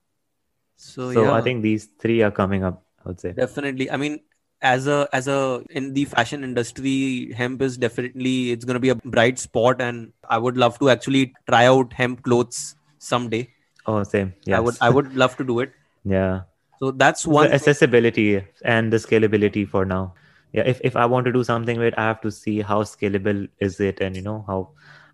[0.77, 2.85] so, So yeah I think these three are coming up.
[3.05, 3.33] I would say.
[3.33, 4.19] definitely i mean
[4.63, 8.89] as a as a in the fashion industry hemp is definitely it's going to be
[8.89, 13.49] a bright spot and i would love to actually try out hemp clothes someday
[13.87, 14.35] Oh, same.
[14.45, 15.73] yeah i would i would love to do it
[16.05, 16.41] yeah.
[16.81, 17.55] so that's The one thing.
[17.55, 20.15] accessibility and the scalability for now.
[20.53, 20.63] Yeah.
[20.73, 23.41] If if I want to do something with, it, I have to see how scalable
[23.61, 24.71] is it, and you know how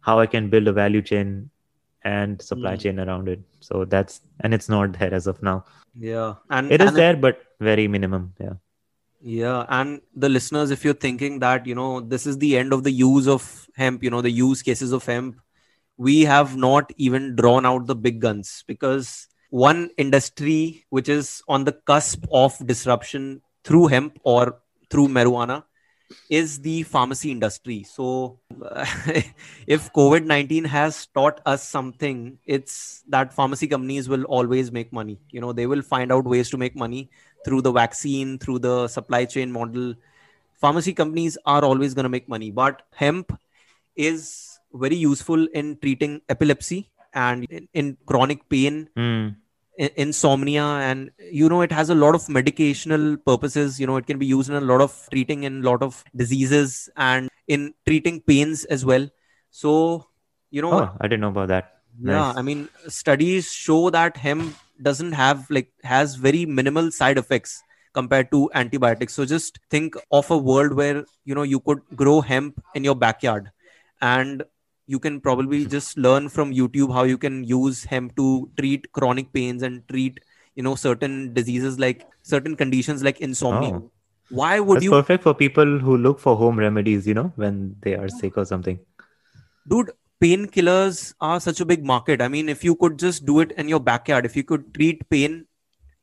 [0.08, 1.50] how I can build a value chain
[2.02, 2.82] and supply Mm.
[2.84, 3.40] chain around it.
[3.68, 5.56] So that's and it's not there as of now.
[6.08, 8.28] yeah and It is and there, but very minimum.
[8.38, 8.54] Yeah.
[9.26, 12.82] Yeah, and the listeners, if you're thinking that, you know, this is the end of
[12.84, 15.40] the use of hemp, you know, the use cases of hemp,
[15.96, 21.64] we have not even drawn out the big guns because one industry which is on
[21.64, 24.60] the cusp of disruption through hemp or
[24.90, 25.64] through marijuana
[26.28, 27.82] is the pharmacy industry.
[27.84, 28.40] So,
[29.66, 35.18] if COVID 19 has taught us something, it's that pharmacy companies will always make money.
[35.30, 37.10] You know, they will find out ways to make money
[37.44, 39.94] through the vaccine, through the supply chain model.
[40.54, 43.38] Pharmacy companies are always going to make money, but hemp
[43.96, 48.88] is very useful in treating epilepsy and in, in chronic pain.
[48.96, 49.36] Mm
[49.76, 54.18] insomnia and you know it has a lot of medicational purposes you know it can
[54.18, 58.20] be used in a lot of treating in a lot of diseases and in treating
[58.20, 59.08] pains as well
[59.50, 60.06] so
[60.50, 62.36] you know oh, i didn't know about that yeah nice.
[62.36, 68.30] i mean studies show that hemp doesn't have like has very minimal side effects compared
[68.30, 72.60] to antibiotics so just think of a world where you know you could grow hemp
[72.74, 73.50] in your backyard
[74.00, 74.42] and
[74.86, 79.32] you can probably just learn from youtube how you can use hemp to treat chronic
[79.32, 80.18] pains and treat
[80.56, 83.90] you know certain diseases like certain conditions like insomnia oh.
[84.30, 87.76] why would That's you perfect for people who look for home remedies you know when
[87.82, 88.78] they are sick or something
[89.68, 89.92] dude
[90.24, 92.22] painkillers are such a big market.
[92.22, 95.08] I mean if you could just do it in your backyard if you could treat
[95.08, 95.46] pain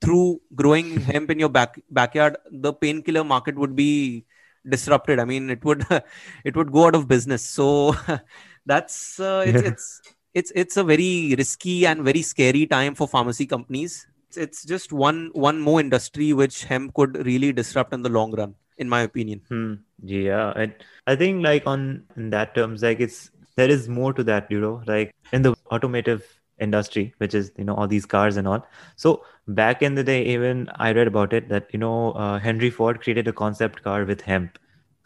[0.01, 4.25] through growing hemp in your back backyard the painkiller market would be
[4.67, 5.19] disrupted.
[5.19, 5.86] I mean it would
[6.45, 7.43] it would go out of business.
[7.43, 7.95] So
[8.65, 9.69] that's uh, it's, yeah.
[9.69, 10.01] it's
[10.34, 14.07] it's it's a very risky and very scary time for pharmacy companies.
[14.27, 18.31] It's, it's just one one more industry which hemp could really disrupt in the long
[18.34, 19.41] run in my opinion.
[19.47, 19.73] Hmm.
[20.03, 20.53] yeah.
[20.55, 20.73] And
[21.07, 24.59] i think like on in that terms like it's there is more to that you
[24.59, 28.65] know like in the automotive industry which is you know all these cars and all.
[28.95, 32.69] So back in the day even i read about it that you know uh, henry
[32.69, 34.59] ford created a concept car with hemp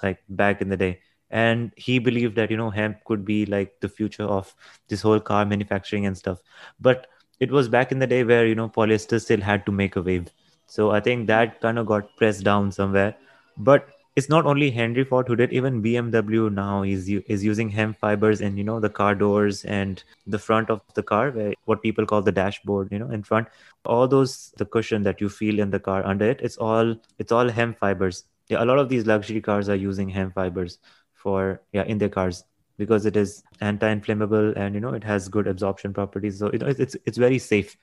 [0.04, 1.00] like back in the day.
[1.32, 4.54] And he believed that you know hemp could be like the future of
[4.88, 6.40] this whole car manufacturing and stuff.
[6.80, 7.08] But
[7.40, 10.02] it was back in the day where you know polyester still had to make a
[10.02, 10.30] wave.
[10.68, 13.16] So i think that kind of got pressed down somewhere.
[13.58, 17.98] But it's not only henry ford who did even bmw now is is using hemp
[17.98, 21.82] fibers in you know the car doors and the front of the car where what
[21.82, 23.48] people call the dashboard you know in front.
[23.86, 27.32] All those the cushion that you feel in the car under it it's all it's
[27.32, 28.24] all hemp fibers.
[28.48, 30.80] Yeah a lot of these luxury cars are using hemp fibers
[31.14, 32.44] for yeah in their cars
[32.78, 36.40] because it is anti-inflammable and you know it has good absorption properties.
[36.40, 37.78] So you know it's it's very safe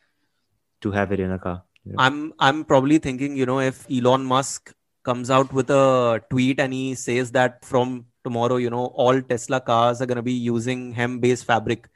[0.81, 1.63] to have it in a car
[1.99, 4.73] i'm i'm probably thinking you know if elon musk
[5.05, 9.61] comes out with a tweet and he says that from tomorrow you know all tesla
[9.61, 11.89] cars are going to be using hemp based fabric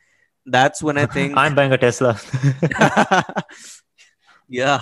[0.47, 2.19] that's when i think i'm buying a tesla
[4.49, 4.81] yeah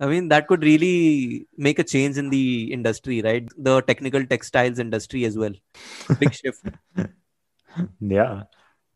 [0.00, 3.48] I mean, that could really make a change in the industry, right?
[3.56, 5.52] The technical textiles industry as well.
[6.20, 6.64] Big shift.
[8.00, 8.44] yeah.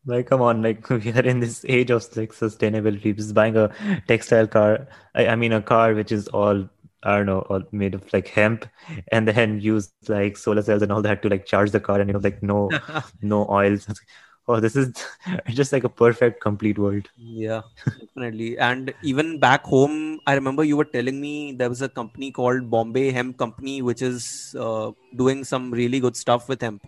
[0.07, 3.17] Like, come on, like we are in this age of like sustainability.
[3.17, 3.73] Just buying a
[4.07, 4.87] textile car.
[5.15, 6.69] I, I mean, a car which is all
[7.03, 8.67] I don't know, all made of like hemp,
[9.11, 12.09] and then use like solar cells and all that to like charge the car, and
[12.09, 12.77] you know, like no,
[13.23, 13.87] no oils.
[14.49, 14.93] Oh this is
[15.51, 17.09] just like a perfect complete world.
[17.17, 17.63] Yeah
[18.01, 18.59] definitely.
[18.59, 22.69] And even back home i remember you were telling me there was a company called
[22.71, 26.83] bombay hemp company which is uh, doing some really good stuff with hemp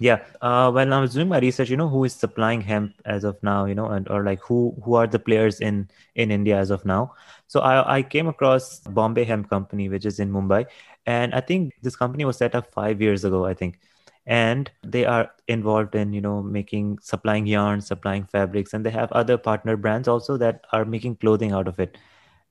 [0.00, 3.22] yeah uh, when i was doing my research you know who is supplying hemp as
[3.22, 6.58] of now you know and or like who who are the players in in india
[6.58, 7.12] as of now?
[7.48, 10.66] So i i came across bombay hemp company which is in mumbai
[11.06, 13.78] and i think this company was set up five years ago i think.
[14.26, 19.10] And they are involved in you know making supplying yarns supplying fabrics and they have
[19.12, 21.98] other partner brands also that are making clothing out of it.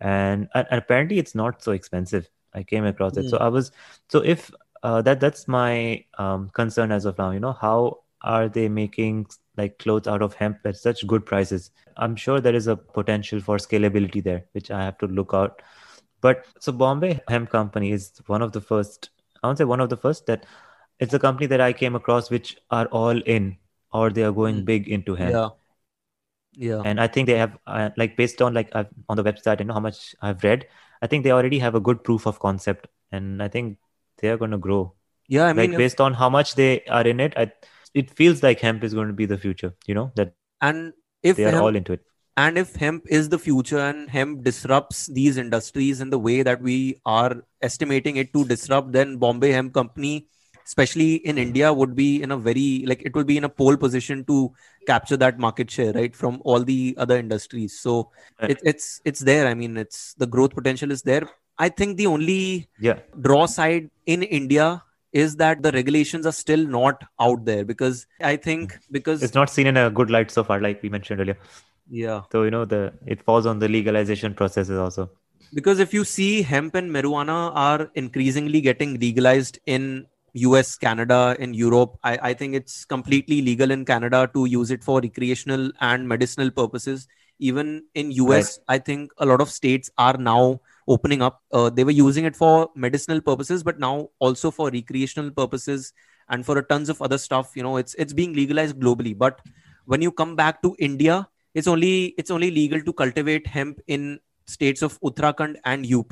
[0.01, 3.29] And, and apparently it's not so expensive i came across it.
[3.29, 3.43] So hmm.
[3.43, 3.71] i was
[4.09, 4.51] so if
[4.83, 9.25] uh, that that's my um, concern as of now you know how are they making
[9.57, 13.39] like clothes out of hemp at such good prices i'm sure there is a potential
[13.39, 15.61] for scalability there which i have to look out
[16.21, 19.09] but so bombay hemp company is one of the first
[19.41, 20.45] i won't say one of the first that
[20.99, 23.57] it's a company that I came across which are all in
[23.91, 24.65] or they are going mm.
[24.65, 25.31] big into hemp.
[25.31, 25.49] Yeah.
[26.53, 26.81] Yeah.
[26.83, 29.65] And I think they have uh, like based on like I've, on the website, you
[29.65, 30.67] know how much I've read.
[31.01, 33.77] I think they already have a good proof of concept, and I think
[34.19, 34.93] they are going to grow.
[35.27, 37.51] Yeah, I mean, like based on how much they are in it, I,
[37.93, 39.73] it feels like hemp is going to be the future.
[39.85, 42.01] You know that, and if they are hemp, all into it,
[42.35, 46.61] and if hemp is the future, and hemp disrupts these industries in the way that
[46.61, 50.27] we are estimating it to disrupt, then Bombay Hemp Company
[50.69, 53.75] especially in India, would be in a very like it will be in a pole
[53.75, 54.53] position to
[54.85, 57.79] capture that market share, right, from all the other industries.
[57.79, 58.51] So right.
[58.51, 59.47] it, it's it's there.
[59.47, 61.27] I mean, it's the growth potential is there.
[61.59, 62.99] I think the only yeah.
[63.21, 64.81] draw side in India
[65.11, 68.93] is that the regulations are still not out there because I think mm-hmm.
[68.93, 71.37] because it's not seen in a good light so far, like we mentioned earlier.
[71.89, 72.21] Yeah.
[72.31, 75.09] So you know the it falls on the legalization processes also.
[75.53, 81.53] Because if you see hemp and marijuana are increasingly getting legalized in US, Canada, in
[81.53, 81.97] Europe.
[82.03, 86.51] I, I think it's completely legal in Canada to use it for recreational and medicinal
[86.51, 87.07] purposes.
[87.39, 88.75] Even in US, right.
[88.75, 91.41] I think a lot of states are now opening up.
[91.51, 95.93] Uh, they were using it for medicinal purposes, but now also for recreational purposes
[96.29, 97.51] and for a tons of other stuff.
[97.55, 99.17] You know, it's it's being legalized globally.
[99.17, 99.41] But
[99.85, 104.19] when you come back to India, it's only it's only legal to cultivate hemp in
[104.45, 106.11] states of Uttarakhand and UP.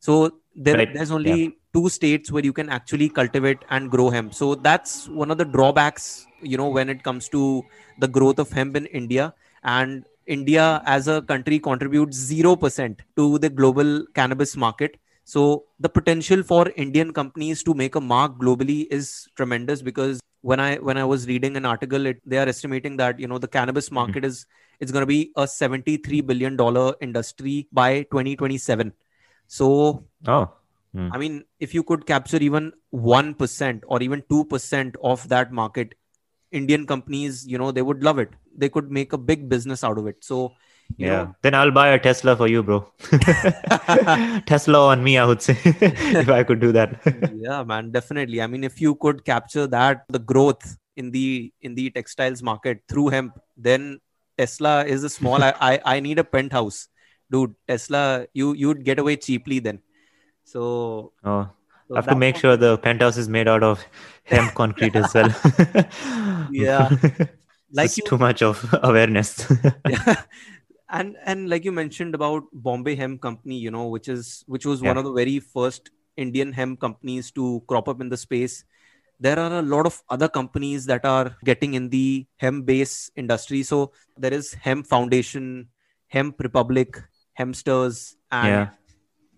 [0.00, 0.92] So there, right.
[0.92, 1.48] there's only yeah.
[1.74, 4.34] two states where you can actually cultivate and grow hemp.
[4.34, 7.62] So that's one of the drawbacks, you know, when it comes to
[7.98, 9.34] the growth of hemp in India.
[9.62, 10.04] And
[10.36, 14.96] India as a country contributes 0% to the global cannabis market.
[15.24, 20.60] So the potential for Indian companies to make a mark globally is tremendous because when
[20.60, 23.52] I when I was reading an article, it, they are estimating that you know the
[23.58, 24.00] cannabis mm-hmm.
[24.00, 24.46] market is
[24.80, 28.92] it's going to be a 73 billion dollar industry by 2027
[29.50, 30.48] so, oh,
[30.92, 31.08] hmm.
[31.12, 35.96] I mean, if you could capture even 1% or even 2% of that market,
[36.52, 38.30] Indian companies, you know, they would love it.
[38.56, 40.16] They could make a big business out of it.
[40.20, 40.52] So,
[40.96, 42.92] yeah, know, then I'll buy a Tesla for you, bro.
[44.46, 47.00] Tesla on me, I would say, if I could do that.
[47.34, 48.42] yeah, man, definitely.
[48.42, 52.82] I mean, if you could capture that, the growth in the in the textiles market
[52.88, 54.00] through hemp, then
[54.36, 55.42] Tesla is a small.
[55.42, 56.88] I, I I need a penthouse
[57.30, 59.80] dude tesla you you'd get away cheaply then
[60.44, 61.48] so, oh
[61.90, 63.84] so I have to make sure the penthouse is made out of
[64.22, 65.34] hemp concrete as well.
[66.52, 66.88] Yeah.
[67.72, 69.46] Like you, too much of awareness.
[69.88, 70.22] Yeah.
[70.88, 74.82] And and like you mentioned about bombay hemp company you know which is which was
[74.82, 74.88] yeah.
[74.88, 78.64] one of the very first indian hemp companies to crop up in the space.
[79.20, 83.62] There are a lot of other companies that are getting in the hemp base industry.
[83.62, 85.68] So there is hemp foundation
[86.08, 86.98] hemp republic
[87.40, 88.68] Hempsters and yeah.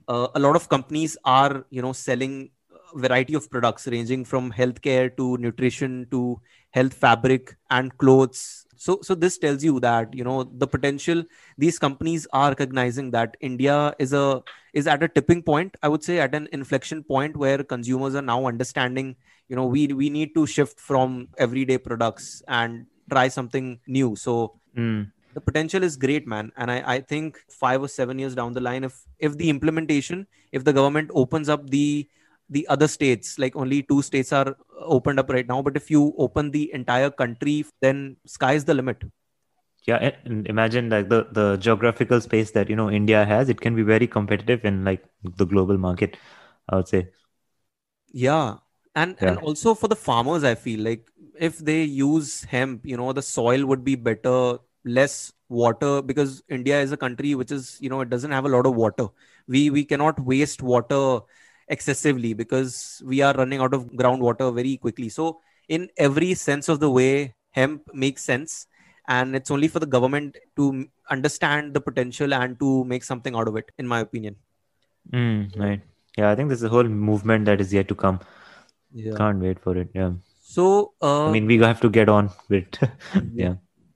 [0.09, 2.51] Uh, a lot of companies are you know selling
[2.95, 6.41] a variety of products ranging from healthcare to nutrition to
[6.71, 8.67] health fabric and clothes.
[8.77, 11.25] So so this tells you that you know the potential
[11.57, 14.43] these companies are recognizing that india is a
[14.73, 18.23] is at a tipping point i would say at an inflection point where consumers are
[18.23, 19.15] now understanding
[19.49, 24.17] you know we we need to shift from everyday products and try something new.
[24.17, 26.53] So mm the potential is great man.
[26.57, 30.27] And I, I think five or seven years down the line if if the implementation
[30.53, 32.09] if the government opens up the
[32.51, 36.15] the other states like only two states are opened up right now but if you
[36.19, 39.03] open the entire country then sky's the limit.
[39.87, 43.75] Yeah and imagine like the the geographical space that you know india has it can
[43.75, 46.17] be very competitive in like the global market
[46.69, 47.09] i would say.
[48.13, 48.57] Yeah.
[48.95, 49.29] And yeah.
[49.29, 51.09] and also for the farmers i feel like
[51.39, 56.81] if they use hemp you know the soil would be better less water because India
[56.81, 59.07] is a country which is you know it doesn't have a lot of water.
[59.47, 61.21] We we cannot waste water
[61.69, 65.09] excessively because we are running out of groundwater very quickly.
[65.09, 68.67] So in every sense of the way, hemp makes sense,
[69.09, 73.49] and it's only for the government to understand the potential and to make something out
[73.49, 73.71] of it.
[73.79, 74.37] In my opinion.
[75.13, 75.81] Mm, right.
[76.17, 78.21] Yeah, I think there's a whole movement that is yet to come.
[78.93, 79.15] Yeah.
[79.17, 79.89] Can't wait for it.
[79.95, 80.13] Yeah.
[80.43, 82.67] So uh, I mean, we have to get on with.
[83.35, 83.55] yeah.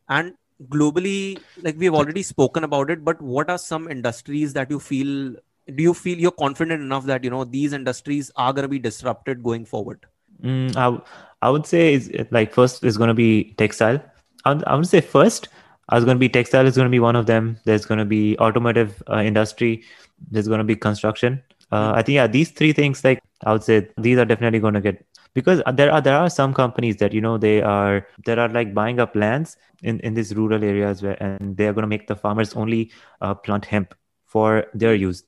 [0.08, 0.34] And
[0.64, 5.36] globally like we've already spoken about it but what are some industries that you feel
[5.74, 8.78] do you feel you're confident enough that you know these industries are going to be
[8.78, 10.06] disrupted going forward?
[10.42, 11.00] Mm, I,
[11.42, 14.00] I would say is like first is going to be textile.
[14.44, 15.48] I would, I would say first
[15.88, 17.58] I was going to be textile is going to be one of them.
[17.64, 19.84] There's going to be automotive uh, industry.
[20.30, 21.42] There's going to be construction.
[21.72, 21.92] Uh.
[21.96, 24.80] I think yeah these three things like I would say these are definitely going to
[24.80, 25.04] get
[25.36, 28.72] because there are there are some companies that you know they are there are like
[28.78, 32.06] buying up lands in in these rural areas where and they are going to make
[32.10, 35.22] the farmers only uh, plant hemp for their use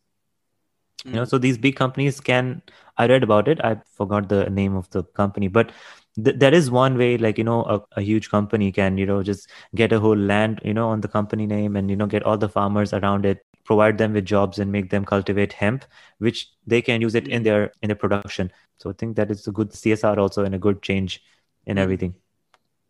[1.05, 1.11] mm.
[1.11, 1.33] you know hmm.
[1.35, 2.63] so these big companies can
[2.97, 5.77] i read about it i forgot the name of the company but
[6.25, 9.23] th- there is one way like you know a, a huge company can you know
[9.33, 9.51] just
[9.83, 12.39] get a whole land you know on the company name and you know get all
[12.47, 15.85] the farmers around it provide them with jobs and make them cultivate hemp
[16.27, 17.49] which they can use it in hmm.
[17.49, 18.51] their in their production.
[18.79, 21.23] So i think that is a good csr also and a good change
[21.67, 21.81] in mm.
[21.81, 22.15] everything.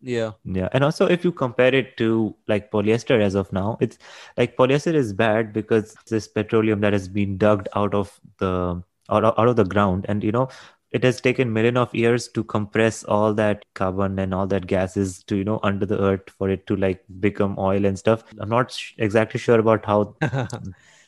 [0.00, 0.32] Yeah.
[0.44, 0.68] Yeah.
[0.72, 3.98] And also if you compare it to like polyester as of now it's
[4.36, 9.24] like polyester is bad because this petroleum that has been dug out of the out,
[9.24, 10.06] out of the ground.
[10.08, 10.48] And you know
[10.90, 15.22] it has taken million of years to compress all that carbon and all that gases
[15.24, 18.24] to you know under the earth for it to like become oil and stuff.
[18.38, 20.16] I'm not sh- exactly sure about how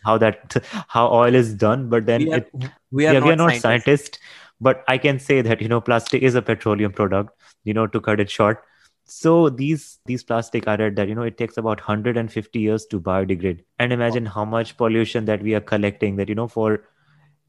[0.05, 0.57] how that
[0.89, 2.53] how oil is done but then we are, it,
[2.91, 3.63] we are, yeah, not, we are not scientists.
[3.63, 4.19] scientists
[4.61, 7.31] but i can say that you know plastic is a petroleum product
[7.65, 8.65] you know to cut it short.
[9.05, 13.65] So these these plastic are that you know it takes about 150 years to biodegrade.
[13.79, 16.85] And imagine how much pollution that we are collecting that you know for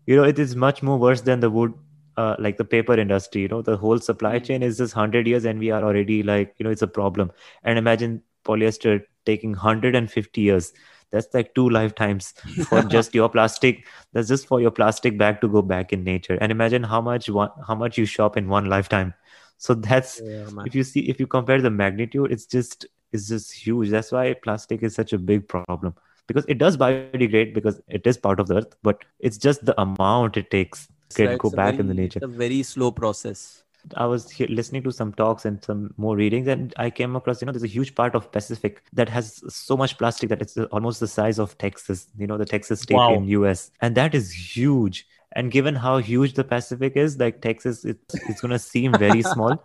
[0.07, 1.73] you know it is much more worse than the wood
[2.17, 4.45] uh, like the paper industry you know the whole supply Mm.
[4.45, 7.31] chain is just 100 years and we are already like you know it's a problem.
[7.63, 10.73] And imagine polyester taking 150 years.
[11.11, 13.85] That's like two lifetimes for just your plastic.
[14.13, 16.37] That's just for your plastic bag to go back in nature.
[16.41, 19.13] And imagine how much one how much you shop in one lifetime.
[19.57, 23.51] So that's Yeah, if you see if you compare the magnitude it's just it's just
[23.53, 23.89] huge.
[23.89, 25.95] That's why plastic is such a big problem.
[26.27, 28.85] Because it does biodegrade because it is part of the earth but
[29.19, 32.21] it's just the amount it takes It's to go it's a back in the nature
[32.21, 33.63] It's a very slow process.
[33.97, 37.47] I was listening to some talks and some more readings, and I came across, you
[37.47, 40.65] know, there's a huge part of Pacific that has so much plastic that it's uh,
[40.71, 43.09] almost the size of Texas, you know, the Texas state Wow.
[43.09, 45.07] in US, and that is huge.
[45.33, 49.63] And given how huge the Pacific is, like Texas, it's it's gonna seem very small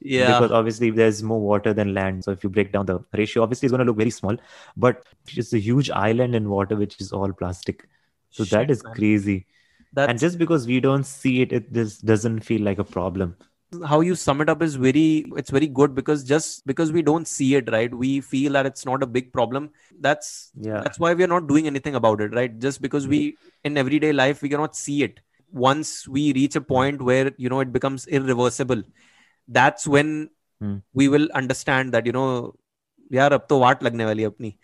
[0.00, 0.24] Yeah.
[0.24, 2.24] because obviously there's more water than land.
[2.24, 4.36] So if you break down the ratio, obviously it's gonna look very small,
[4.76, 5.04] but
[5.36, 7.88] it's a huge island in water which is all plastic.
[8.30, 8.96] So that Shit, is man.
[8.96, 9.46] crazy.
[9.93, 13.35] That's and just because we don't see it, it just doesn't feel like a problem.
[13.89, 17.27] how you sum it up is very it's very good because just because we don't
[17.29, 19.69] see it right we feel that it's not a big problem
[20.07, 20.27] that's
[20.67, 20.83] Yeah.
[20.83, 23.21] that's why we are not doing anything about it right just because we
[23.63, 25.19] in everyday life we cannot see it
[25.67, 28.83] once we reach a point where you know it becomes irreversible
[29.59, 30.29] that's when
[30.61, 30.77] Hmm.
[30.93, 32.27] we will understand that you know
[33.13, 34.55] यार अब तो वाट लगने वाली है अपनी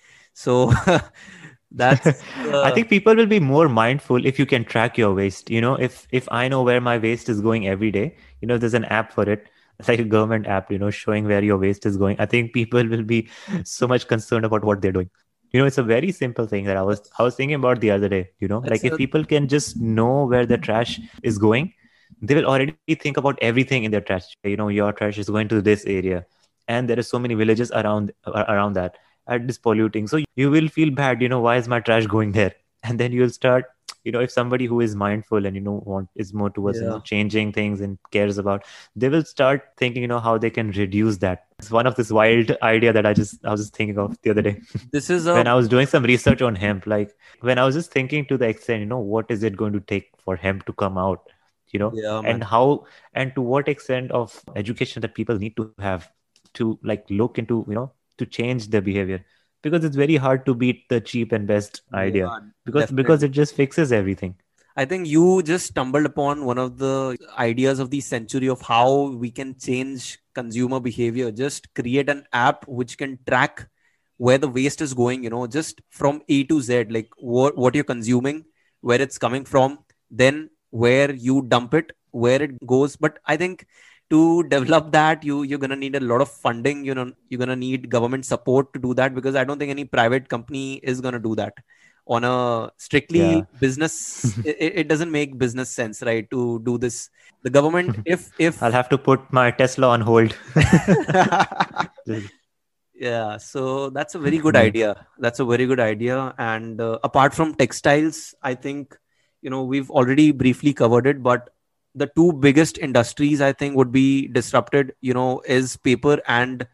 [0.44, 0.54] so
[1.75, 2.07] that's
[2.37, 5.51] I uh, think people will be more mindful if you can track your waste.
[5.51, 8.59] You know, if if I know where my waste is going every day, you know,
[8.59, 9.49] there's an app for it.
[9.79, 12.17] It's like a government app, you know, showing where your waste is going.
[12.21, 13.29] I think people will be
[13.65, 15.11] so much concerned about what they're doing.
[15.53, 17.91] You know, it's a very simple thing that I was I was thinking about the
[17.91, 18.31] other day.
[18.39, 21.73] You know, That's like if people can just know where the trash is going,
[22.23, 24.37] they will already think about everything in their trash.
[24.45, 26.25] You know, your trash is going to this area,
[26.69, 28.97] and there are so many villages around around that
[29.27, 30.07] at this polluting.
[30.07, 32.55] So you will feel bad, you know, why is my trash going there?
[32.87, 33.65] And then you'll start,
[34.05, 36.85] you know, if somebody who is mindful and you know want is more towards you
[36.85, 40.71] know changing things and cares about, they will start thinking, you know, how they can
[40.73, 41.47] reduce that.
[41.59, 44.31] It's one of this wild idea that I just I was just thinking of the
[44.31, 44.61] other day
[44.93, 46.87] this is a when I was doing some research on hemp.
[46.87, 49.73] Like when I was just thinking to the extent, you know, what is it going
[49.73, 51.31] to take for hemp to come out?
[51.73, 55.73] You know, yeah and how and to what extent of education that people need to
[55.79, 56.11] have
[56.55, 59.25] to like look into you know to change their behavior
[59.63, 63.03] because it's very hard to beat the cheap and best idea Yeah, because definitely.
[63.03, 64.37] because it just fixes everything
[64.77, 69.11] I think you just stumbled upon one of the ideas of the century of how
[69.11, 71.31] we can change consumer behavior.
[71.31, 73.69] Just create an app which can track
[74.17, 77.75] where the waste is going, you know, just from A to Z, like what, what
[77.75, 78.45] you're consuming,
[78.81, 79.79] where it's coming from,
[80.11, 82.97] then where you dump it, where it goes.
[82.97, 83.67] But I think
[84.11, 86.85] to develop that, you you're gonna need a lot of funding.
[86.85, 89.85] You know, you're gonna need government support to do that because I don't think any
[89.85, 91.55] private company is gonna do that
[92.07, 93.43] on a strictly Yeah.
[93.61, 97.09] business it, it doesn't make business sense right to do this
[97.43, 100.37] the government if if i'll have to put my tesla on hold
[102.95, 104.61] yeah so that's a very good Hmm.
[104.67, 108.97] idea that's a very good idea and uh, apart from textiles i think
[109.43, 111.51] you know we've already briefly covered it but
[111.95, 116.67] the two biggest industries i think would be disrupted you know is paper and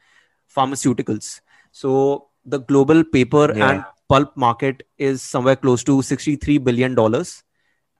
[0.55, 1.41] pharmaceuticals.
[1.73, 3.71] So the global paper Yeah.
[3.71, 7.43] and pulp market is somewhere close to 63 billion dollars.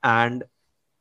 [0.03, 0.43] And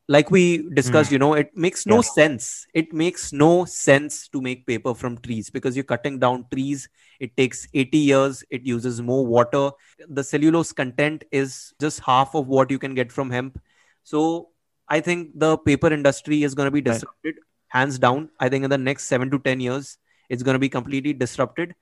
[0.09, 1.15] like we discussed hmm.
[1.15, 2.13] you know it makes no Yeah.
[2.15, 2.67] sense.
[2.75, 6.89] It makes no sense to make paper from trees because you're cutting down trees.
[7.19, 8.45] It takes 80 years.
[8.51, 9.71] It uses more water.
[10.09, 13.61] The cellulose content is just half of what you can get from hemp.
[14.03, 14.50] So
[14.91, 16.95] i think the paper industry is going to be Right.
[16.95, 17.37] disrupted
[17.69, 18.31] hands down.
[18.41, 19.97] I think in the next 7 to 10 years
[20.29, 21.75] it's going to be completely disrupted.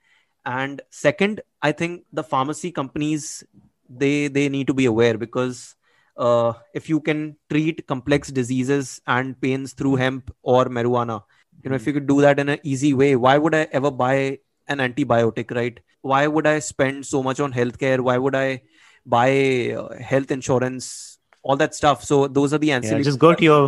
[0.45, 3.45] And second i think the pharmacy companies
[3.89, 5.75] they they need to be aware because
[6.17, 11.23] uh, if you can treat complex diseases and pains through hemp or marijuana
[11.63, 13.91] you know if you could do that in an easy way why would i ever
[13.91, 14.39] buy
[14.69, 15.81] an antibiotic right?
[16.03, 18.01] Why would i spend so much on healthcare?
[18.01, 18.63] Why would i
[19.07, 21.18] buy uh, health insurance
[21.49, 22.05] all that stuff.
[22.05, 23.61] So those are the yeah just go to your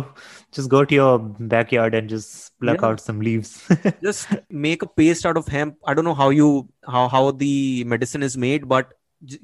[0.59, 1.19] just go to your
[1.53, 2.87] backyard and just pluck Yeah.
[2.89, 3.51] out some leaves.
[4.07, 4.27] Just
[4.65, 5.77] make a paste out of hemp.
[5.91, 6.49] I don't know how you
[6.95, 7.53] how how the
[7.93, 8.91] medicine is made but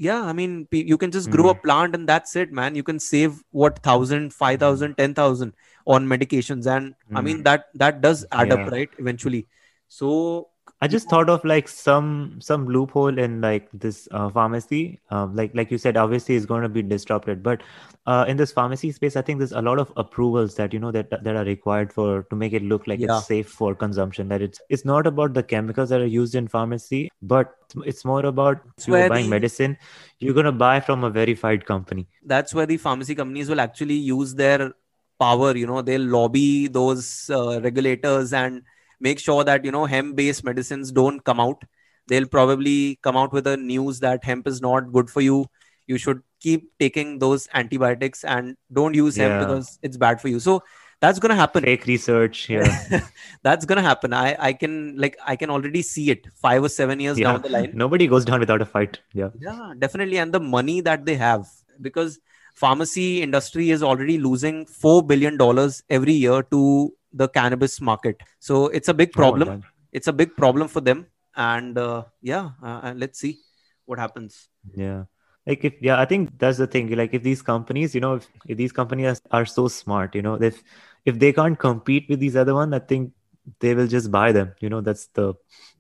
[0.04, 2.76] yeah i mean you can just grow a plant and that's it man.
[2.82, 5.54] You can save what thousand five thousand ten thousand
[5.96, 6.70] on medications.
[6.76, 7.44] And i mean Mm.
[7.50, 9.42] that that does add up right eventually.
[9.88, 10.50] So
[10.80, 15.00] I just thought of like some some loophole in like this uh, pharmacy.
[15.10, 17.64] Um, like like you said, obviously it's going to be disrupted, but
[18.06, 20.92] uh, in this pharmacy space, I think there's a lot of approvals that you know
[20.92, 23.18] that that are required for to make it look like Yeah.
[23.18, 24.28] it's safe for consumption.
[24.28, 28.24] That it's it's not about the chemicals that are used in pharmacy, but it's more
[28.26, 29.78] about you're buying the- medicine,
[30.20, 32.08] you're gonna buy from a verified company.
[32.24, 34.72] that's where the pharmacy companies will actually use their
[35.20, 37.06] power you know they'll lobby those
[37.36, 38.62] uh, regulators and
[39.00, 41.64] make sure that you know hemp based medicines don't come out
[42.08, 45.46] they'll probably come out with a news that hemp is not good for you
[45.88, 50.40] you should keep taking those antibiotics and don't use hemp because it's bad for you
[50.40, 50.62] so
[51.00, 52.50] that's going to happen Fake research.
[52.50, 53.02] Yeah.
[53.44, 56.70] that's going to happen i i can like i can already see it 5 or
[56.70, 57.32] 7 years yeah.
[57.32, 59.00] down the line Nobody goes down without a fight.
[59.14, 59.30] Yeah.
[59.40, 61.46] yeah definitely and the money that they have
[61.82, 62.20] because
[62.56, 68.68] pharmacy industry is already losing 4 billion dollars every year to the cannabis market so
[68.68, 69.64] it's a big Oh, problem damn.
[69.92, 73.38] it's a big problem for them and uh, yeah uh, uh, let's see
[73.86, 75.06] what happens Yeah.
[75.46, 76.90] Like if yeah, I think that's the thing.
[77.00, 80.22] Like if these companies, you know, if, if these companies are, are so smart, you
[80.22, 80.62] know, if
[81.06, 83.14] if they can't compete with these other one, I think
[83.62, 84.52] they will just buy them.
[84.60, 85.36] You know, that's the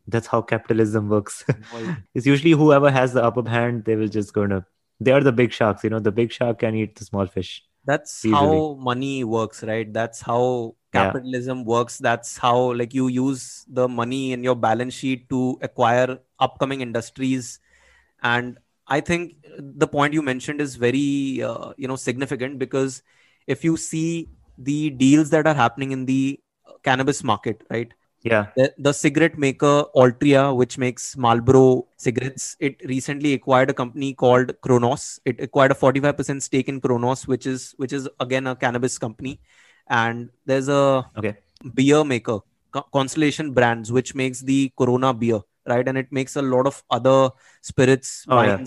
[0.08, 1.44] that's how capitalism works.
[2.16, 4.66] it's usually whoever has the upper hand, they will just gonna
[5.02, 7.64] they are the big sharks, you know, the big shark can eat the small fish.
[7.88, 8.32] That's Easily.
[8.32, 11.16] how money works right that's how Yeah.
[11.16, 16.20] capitalism works that's how like you use the money in your balance sheet to acquire
[16.40, 17.60] upcoming industries
[18.24, 18.58] and
[18.88, 23.04] i think the point you mentioned is very uh, you know significant because
[23.48, 26.40] if you see the deals that are happening in the
[26.84, 27.94] cannabis market right
[28.30, 28.48] Yeah.
[28.56, 34.54] the, the cigarette maker Altria, which makes Marlboro cigarettes, it recently acquired a company called
[34.62, 35.20] Cronos.
[35.26, 39.40] It acquired a 45% stake in Cronos, which is which is again a cannabis company.
[39.90, 41.36] And there's a Okay.
[41.74, 42.40] beer maker,
[42.94, 45.88] Constellation Brands, which makes the Corona beer, right?
[45.88, 47.30] And it makes a lot of other
[47.62, 48.58] spirits, Oh, yeah.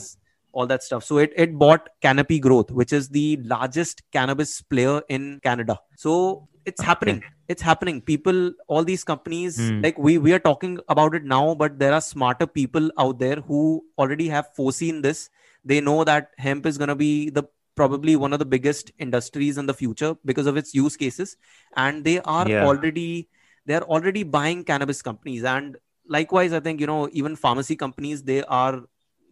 [0.53, 1.05] All that stuff.
[1.05, 5.79] So it, it bought Canopy Growth, which is the largest cannabis player in Canada.
[5.97, 7.23] So it's happening.
[7.49, 8.01] It's happening.
[8.01, 9.81] People, all these companies, Hmm.
[9.83, 13.37] like we we are talking about it now, but there are smarter people out there
[13.37, 15.31] who already have foreseen this.
[15.65, 17.45] They know that hemp is gonna be the
[17.77, 21.37] probably one of the biggest industries in the future because of its use cases
[21.77, 22.65] and they are Yeah.
[22.67, 23.29] already
[23.67, 25.77] they're already buying cannabis companies and
[26.17, 28.83] likewise i think you know even pharmacy companies they are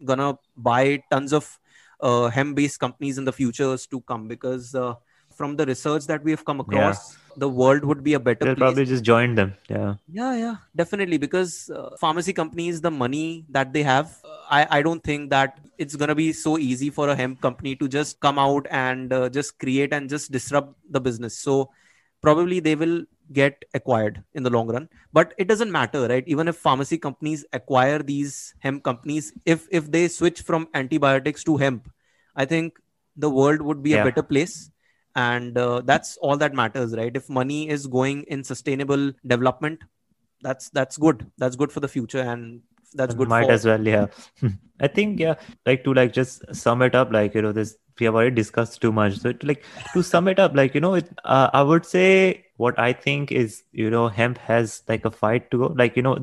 [0.05, 1.59] gonna buy tons of
[2.01, 4.93] uh, hemp based companies in the futures to come because uh,
[5.35, 8.55] from the research that we have come across the world would be a better They'll
[8.55, 9.53] place probably just join them.
[9.69, 9.95] Yeah.
[10.11, 14.81] yeah yeah definitely because uh, pharmacy companies the money that they have uh, i i
[14.81, 18.39] don't think that it's to be so easy for a hemp company to just come
[18.39, 21.69] out and uh, just create and just disrupt the business so
[22.21, 24.89] probably they will get acquired in the long run.
[25.13, 26.23] But it doesn't matter right?
[26.27, 31.57] Even if pharmacy companies acquire these hemp companies if if they switch from antibiotics to
[31.57, 31.89] hemp
[32.35, 32.79] i think
[33.19, 34.71] the world would be a better place.
[35.15, 37.13] And uh, that's all that matters right?
[37.13, 39.81] If money is going in sustainable development
[40.41, 41.29] that's that's good.
[41.37, 42.61] That's good for the future and
[42.93, 44.07] that's good might for as well yeah.
[44.79, 48.05] I think yeah like to like just sum it up like you know this we
[48.05, 49.17] have already discussed too much.
[49.19, 52.45] So to like to sum it up like you know it uh, i would say
[52.57, 56.01] what i think is you know hemp has like a fight to go like you
[56.01, 56.17] know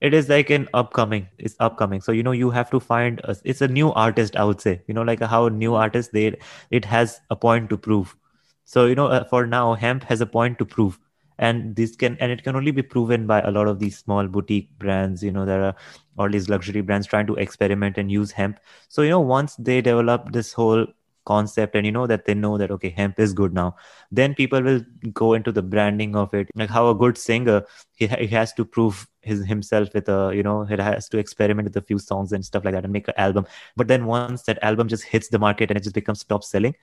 [0.00, 2.00] it is like an upcoming it's upcoming.
[2.00, 4.80] So you know you have to find a, it's a new artist i would say.
[4.86, 6.36] You know like how new artist they
[6.70, 8.16] it has a point to prove.
[8.64, 10.98] So you know uh, for now hemp has a point to prove.
[11.38, 14.28] And this can and it can only be proven by a lot of these small
[14.28, 15.74] boutique brands you know there are
[16.18, 18.60] all these luxury brands trying to experiment and use hemp.
[18.88, 20.86] So you know once they develop this whole
[21.24, 23.76] concept and you know that they know that okay hemp is good now.
[24.10, 24.80] Then people will
[25.12, 26.48] go into the branding of it.
[26.54, 27.62] Like how a good singer
[27.94, 31.66] he, he has to prove his himself with a you know he has to experiment
[31.66, 33.46] with a few songs and stuff like that and make an album.
[33.76, 36.74] But then once that album just hits the market and it just becomes top selling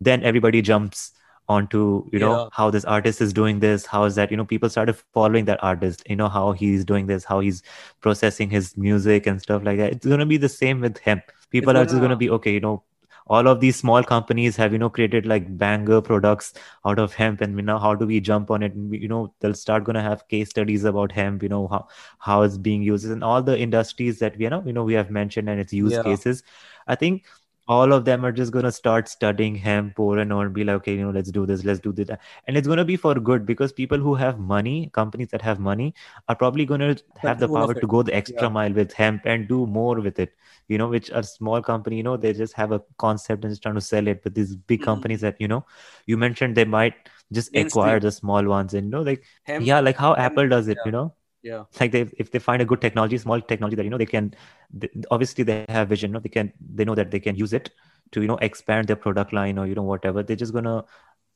[0.00, 1.12] then everybody jumps
[1.48, 2.48] onto you know Yeah.
[2.52, 5.62] how this artist is doing this how is that you know people started following that
[5.62, 6.02] artist.
[6.08, 7.62] You know how he's doing this how he's
[8.00, 9.92] processing his music and stuff like that.
[9.92, 11.22] It's going to be the same with hemp.
[11.50, 12.82] People are just going to be okay you know
[13.28, 16.52] all of these small companies have you know created like banger products
[16.86, 19.08] out of hemp and you know how do we jump on it and we, you
[19.08, 21.86] know they'll start going to have case studies about hemp you know how
[22.18, 24.94] how it's being used and all the industries that we you know you know we
[24.94, 25.98] have mentioned and its use Yeah.
[25.98, 26.42] cases
[26.86, 27.24] i think
[27.68, 30.76] all of them are just going to start studying hemp more and and be like
[30.76, 33.14] okay you know let's do this let's do that and it's going to be for
[33.30, 35.92] good because people who have money companies that have money
[36.28, 38.52] are probably going to have the power to go the extra Yeah.
[38.58, 40.32] mile with hemp and do more with it
[40.68, 43.62] you know which a small company you know they just have a concept and just
[43.62, 44.90] trying to sell it but these big Mhm.
[44.90, 45.64] companies that you know
[46.06, 46.94] you mentioned they might
[47.32, 47.66] just Mainstream.
[47.66, 50.68] acquire the small ones and you know like hemp yeah like how hemp- apple does
[50.68, 50.84] it yeah.
[50.84, 51.14] you know
[51.48, 51.64] yeah.
[51.80, 54.32] Like they if they find a good technology small technology that you know they can
[54.72, 56.20] they, obviously they have vision no?
[56.20, 57.70] they can they know that they can use it
[58.12, 60.22] to you know expand their product line or you know whatever.
[60.22, 60.84] They're just gonna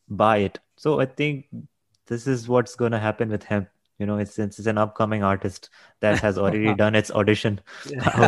[0.08, 0.58] buy it.
[0.76, 1.46] So i think
[2.12, 5.68] this is what's gonna happen with hemp you know it's it's an upcoming artist
[6.00, 7.60] that has already done its audition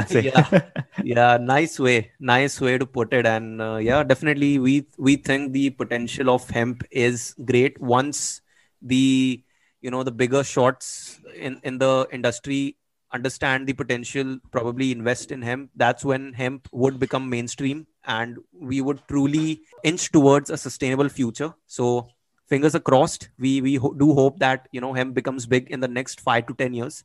[0.07, 0.22] say.
[0.28, 0.61] Yeah.
[1.03, 2.12] yeah nice way.
[2.20, 3.26] Nice way to put it.
[3.26, 8.41] And uh, yeah definitely we we think the potential of hemp is great once
[8.82, 9.43] the
[9.85, 12.76] you know the bigger shots in in the industry
[13.16, 18.39] understand the potential probably invest in hemp that's when hemp would become mainstream and
[18.70, 19.49] we would truly
[19.91, 22.09] inch towards a sustainable future so
[22.47, 23.28] fingers are crossed.
[23.39, 26.47] We we ho- do hope that you know hemp becomes big in the next five
[26.47, 27.05] to ten years,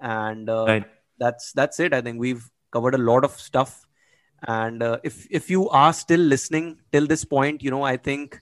[0.00, 0.84] and uh, right.
[1.18, 1.94] that's that's it.
[1.94, 3.86] I think we've covered a lot of stuff,
[4.46, 8.40] and uh, if if you are still listening till this point, you know I think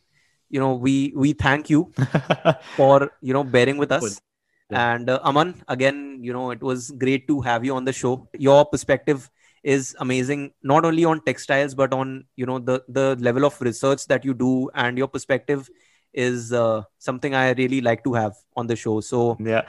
[0.53, 1.93] you know we we thank you
[2.77, 4.21] for you know bearing with us.
[4.71, 4.95] Yeah.
[4.95, 8.29] And uh, Aman, again, you know, it was great to have you on the show.
[8.39, 9.29] Your perspective
[9.63, 14.07] is amazing not only on textiles but on you know the the level of research
[14.09, 15.71] that you do and your perspective
[16.13, 19.01] is uh, something I really like to have on the show.
[19.01, 19.63] So yeah,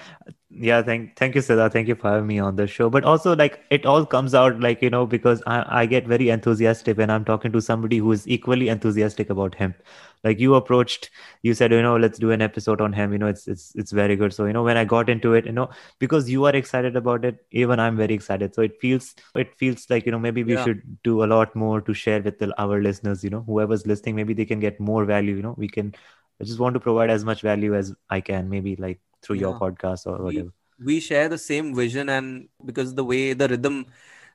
[0.50, 0.82] yeah.
[0.82, 1.72] Thank thank you, Siddha.
[1.72, 2.90] Thank you for having me on the show.
[2.90, 6.30] But also, like, it all comes out like you know because I I get very
[6.30, 9.78] enthusiastic when I'm talking to somebody who is equally enthusiastic about hemp.
[10.24, 11.10] Like you approached,
[11.42, 13.92] you said you know let's do an episode on him You know it's it's it's
[13.92, 14.34] very good.
[14.34, 15.70] So you know when I got into it, you know
[16.00, 18.56] because you are excited about it, even I'm very excited.
[18.56, 20.64] So it feels it feels like you know maybe we yeah.
[20.64, 23.24] should do a lot more to share with the, our listeners.
[23.24, 25.36] You know whoever's listening, maybe they can get more value.
[25.36, 25.94] You know we can
[26.42, 29.42] I just want to provide as much value as I can, maybe like through yeah.
[29.42, 30.54] your podcast or whatever.
[30.80, 33.86] We, we share the same vision, and because the way the rhythm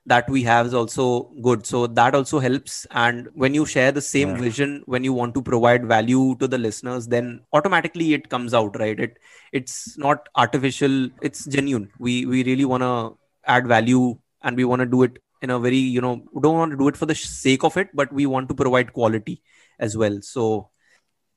[0.05, 2.85] that we have is also good, so that also helps.
[2.91, 4.41] And when you share the same yeah.
[4.41, 8.79] vision, when you want to provide value to the listeners, then automatically it comes out,
[8.79, 8.99] right?
[8.99, 9.17] It
[9.51, 11.91] it's not artificial; it's genuine.
[11.99, 15.59] We we really want to add value, and we want to do it in a
[15.59, 18.11] very you know we don't want to do it for the sake of it, but
[18.11, 19.41] we want to provide quality
[19.79, 20.19] as well.
[20.21, 20.69] So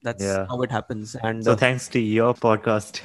[0.03, 0.47] that's yeah.
[0.49, 1.15] how it happens.
[1.23, 3.01] And so uh, thanks to your podcast.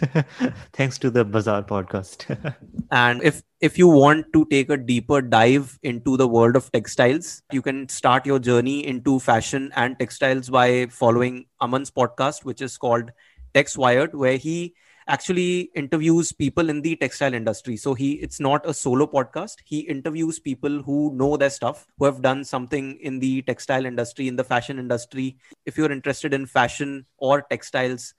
[0.73, 2.55] Thanks to the bazaar podcast.
[2.91, 7.41] and if if you want to take a deeper dive into the world of textiles
[7.51, 12.77] you can start your journey into fashion and textiles by following aman's podcast which is
[12.77, 13.11] called
[13.55, 14.75] TexWired where he
[15.07, 17.77] actually interviews people in the textile industry.
[17.77, 19.55] So he it's not a solo podcast.
[19.63, 24.27] He interviews people who know their stuff who have done something in the textile industry
[24.27, 25.37] in the fashion industry.
[25.65, 28.13] If you're interested in fashion or textiles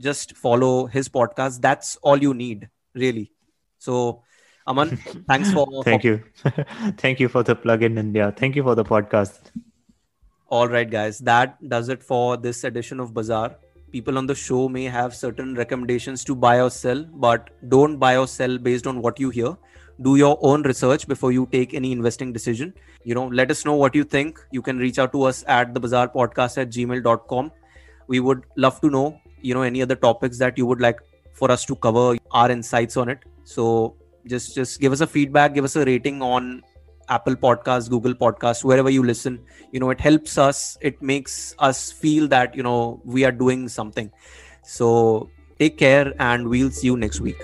[0.00, 1.60] just follow his podcast.
[1.60, 3.32] That's all you need really.
[3.78, 4.22] So
[4.66, 4.96] aman
[5.28, 6.08] thanks for thank for...
[6.08, 6.22] you.
[6.98, 8.32] Thank you for the plug in india.
[8.36, 9.52] Thank you for the podcast.
[10.48, 11.18] All right guys.
[11.18, 13.56] That does it for this edition of bazaar
[13.92, 18.16] people on the show may have certain recommendations to buy or sell, but don't buy
[18.16, 19.56] or sell based on what you hear.
[20.00, 22.72] Do your own research before you take any investing decision.
[23.04, 24.40] You know, let us know what you think.
[24.50, 27.52] You can reach out to us at the bazaar podcast at gmail.com.
[28.08, 30.98] We would love to know, you know, any other topics that you would like
[31.34, 33.20] for us to cover our insights on it.
[33.44, 33.94] So
[34.26, 36.62] just just give us a feedback, give us a rating on
[37.16, 39.40] Apple podcast Google podcast wherever you listen.
[39.72, 40.78] You know, it helps us.
[40.80, 44.10] It makes us feel that, you know, we are doing something.
[44.62, 47.40] So take care and we'll see you next week.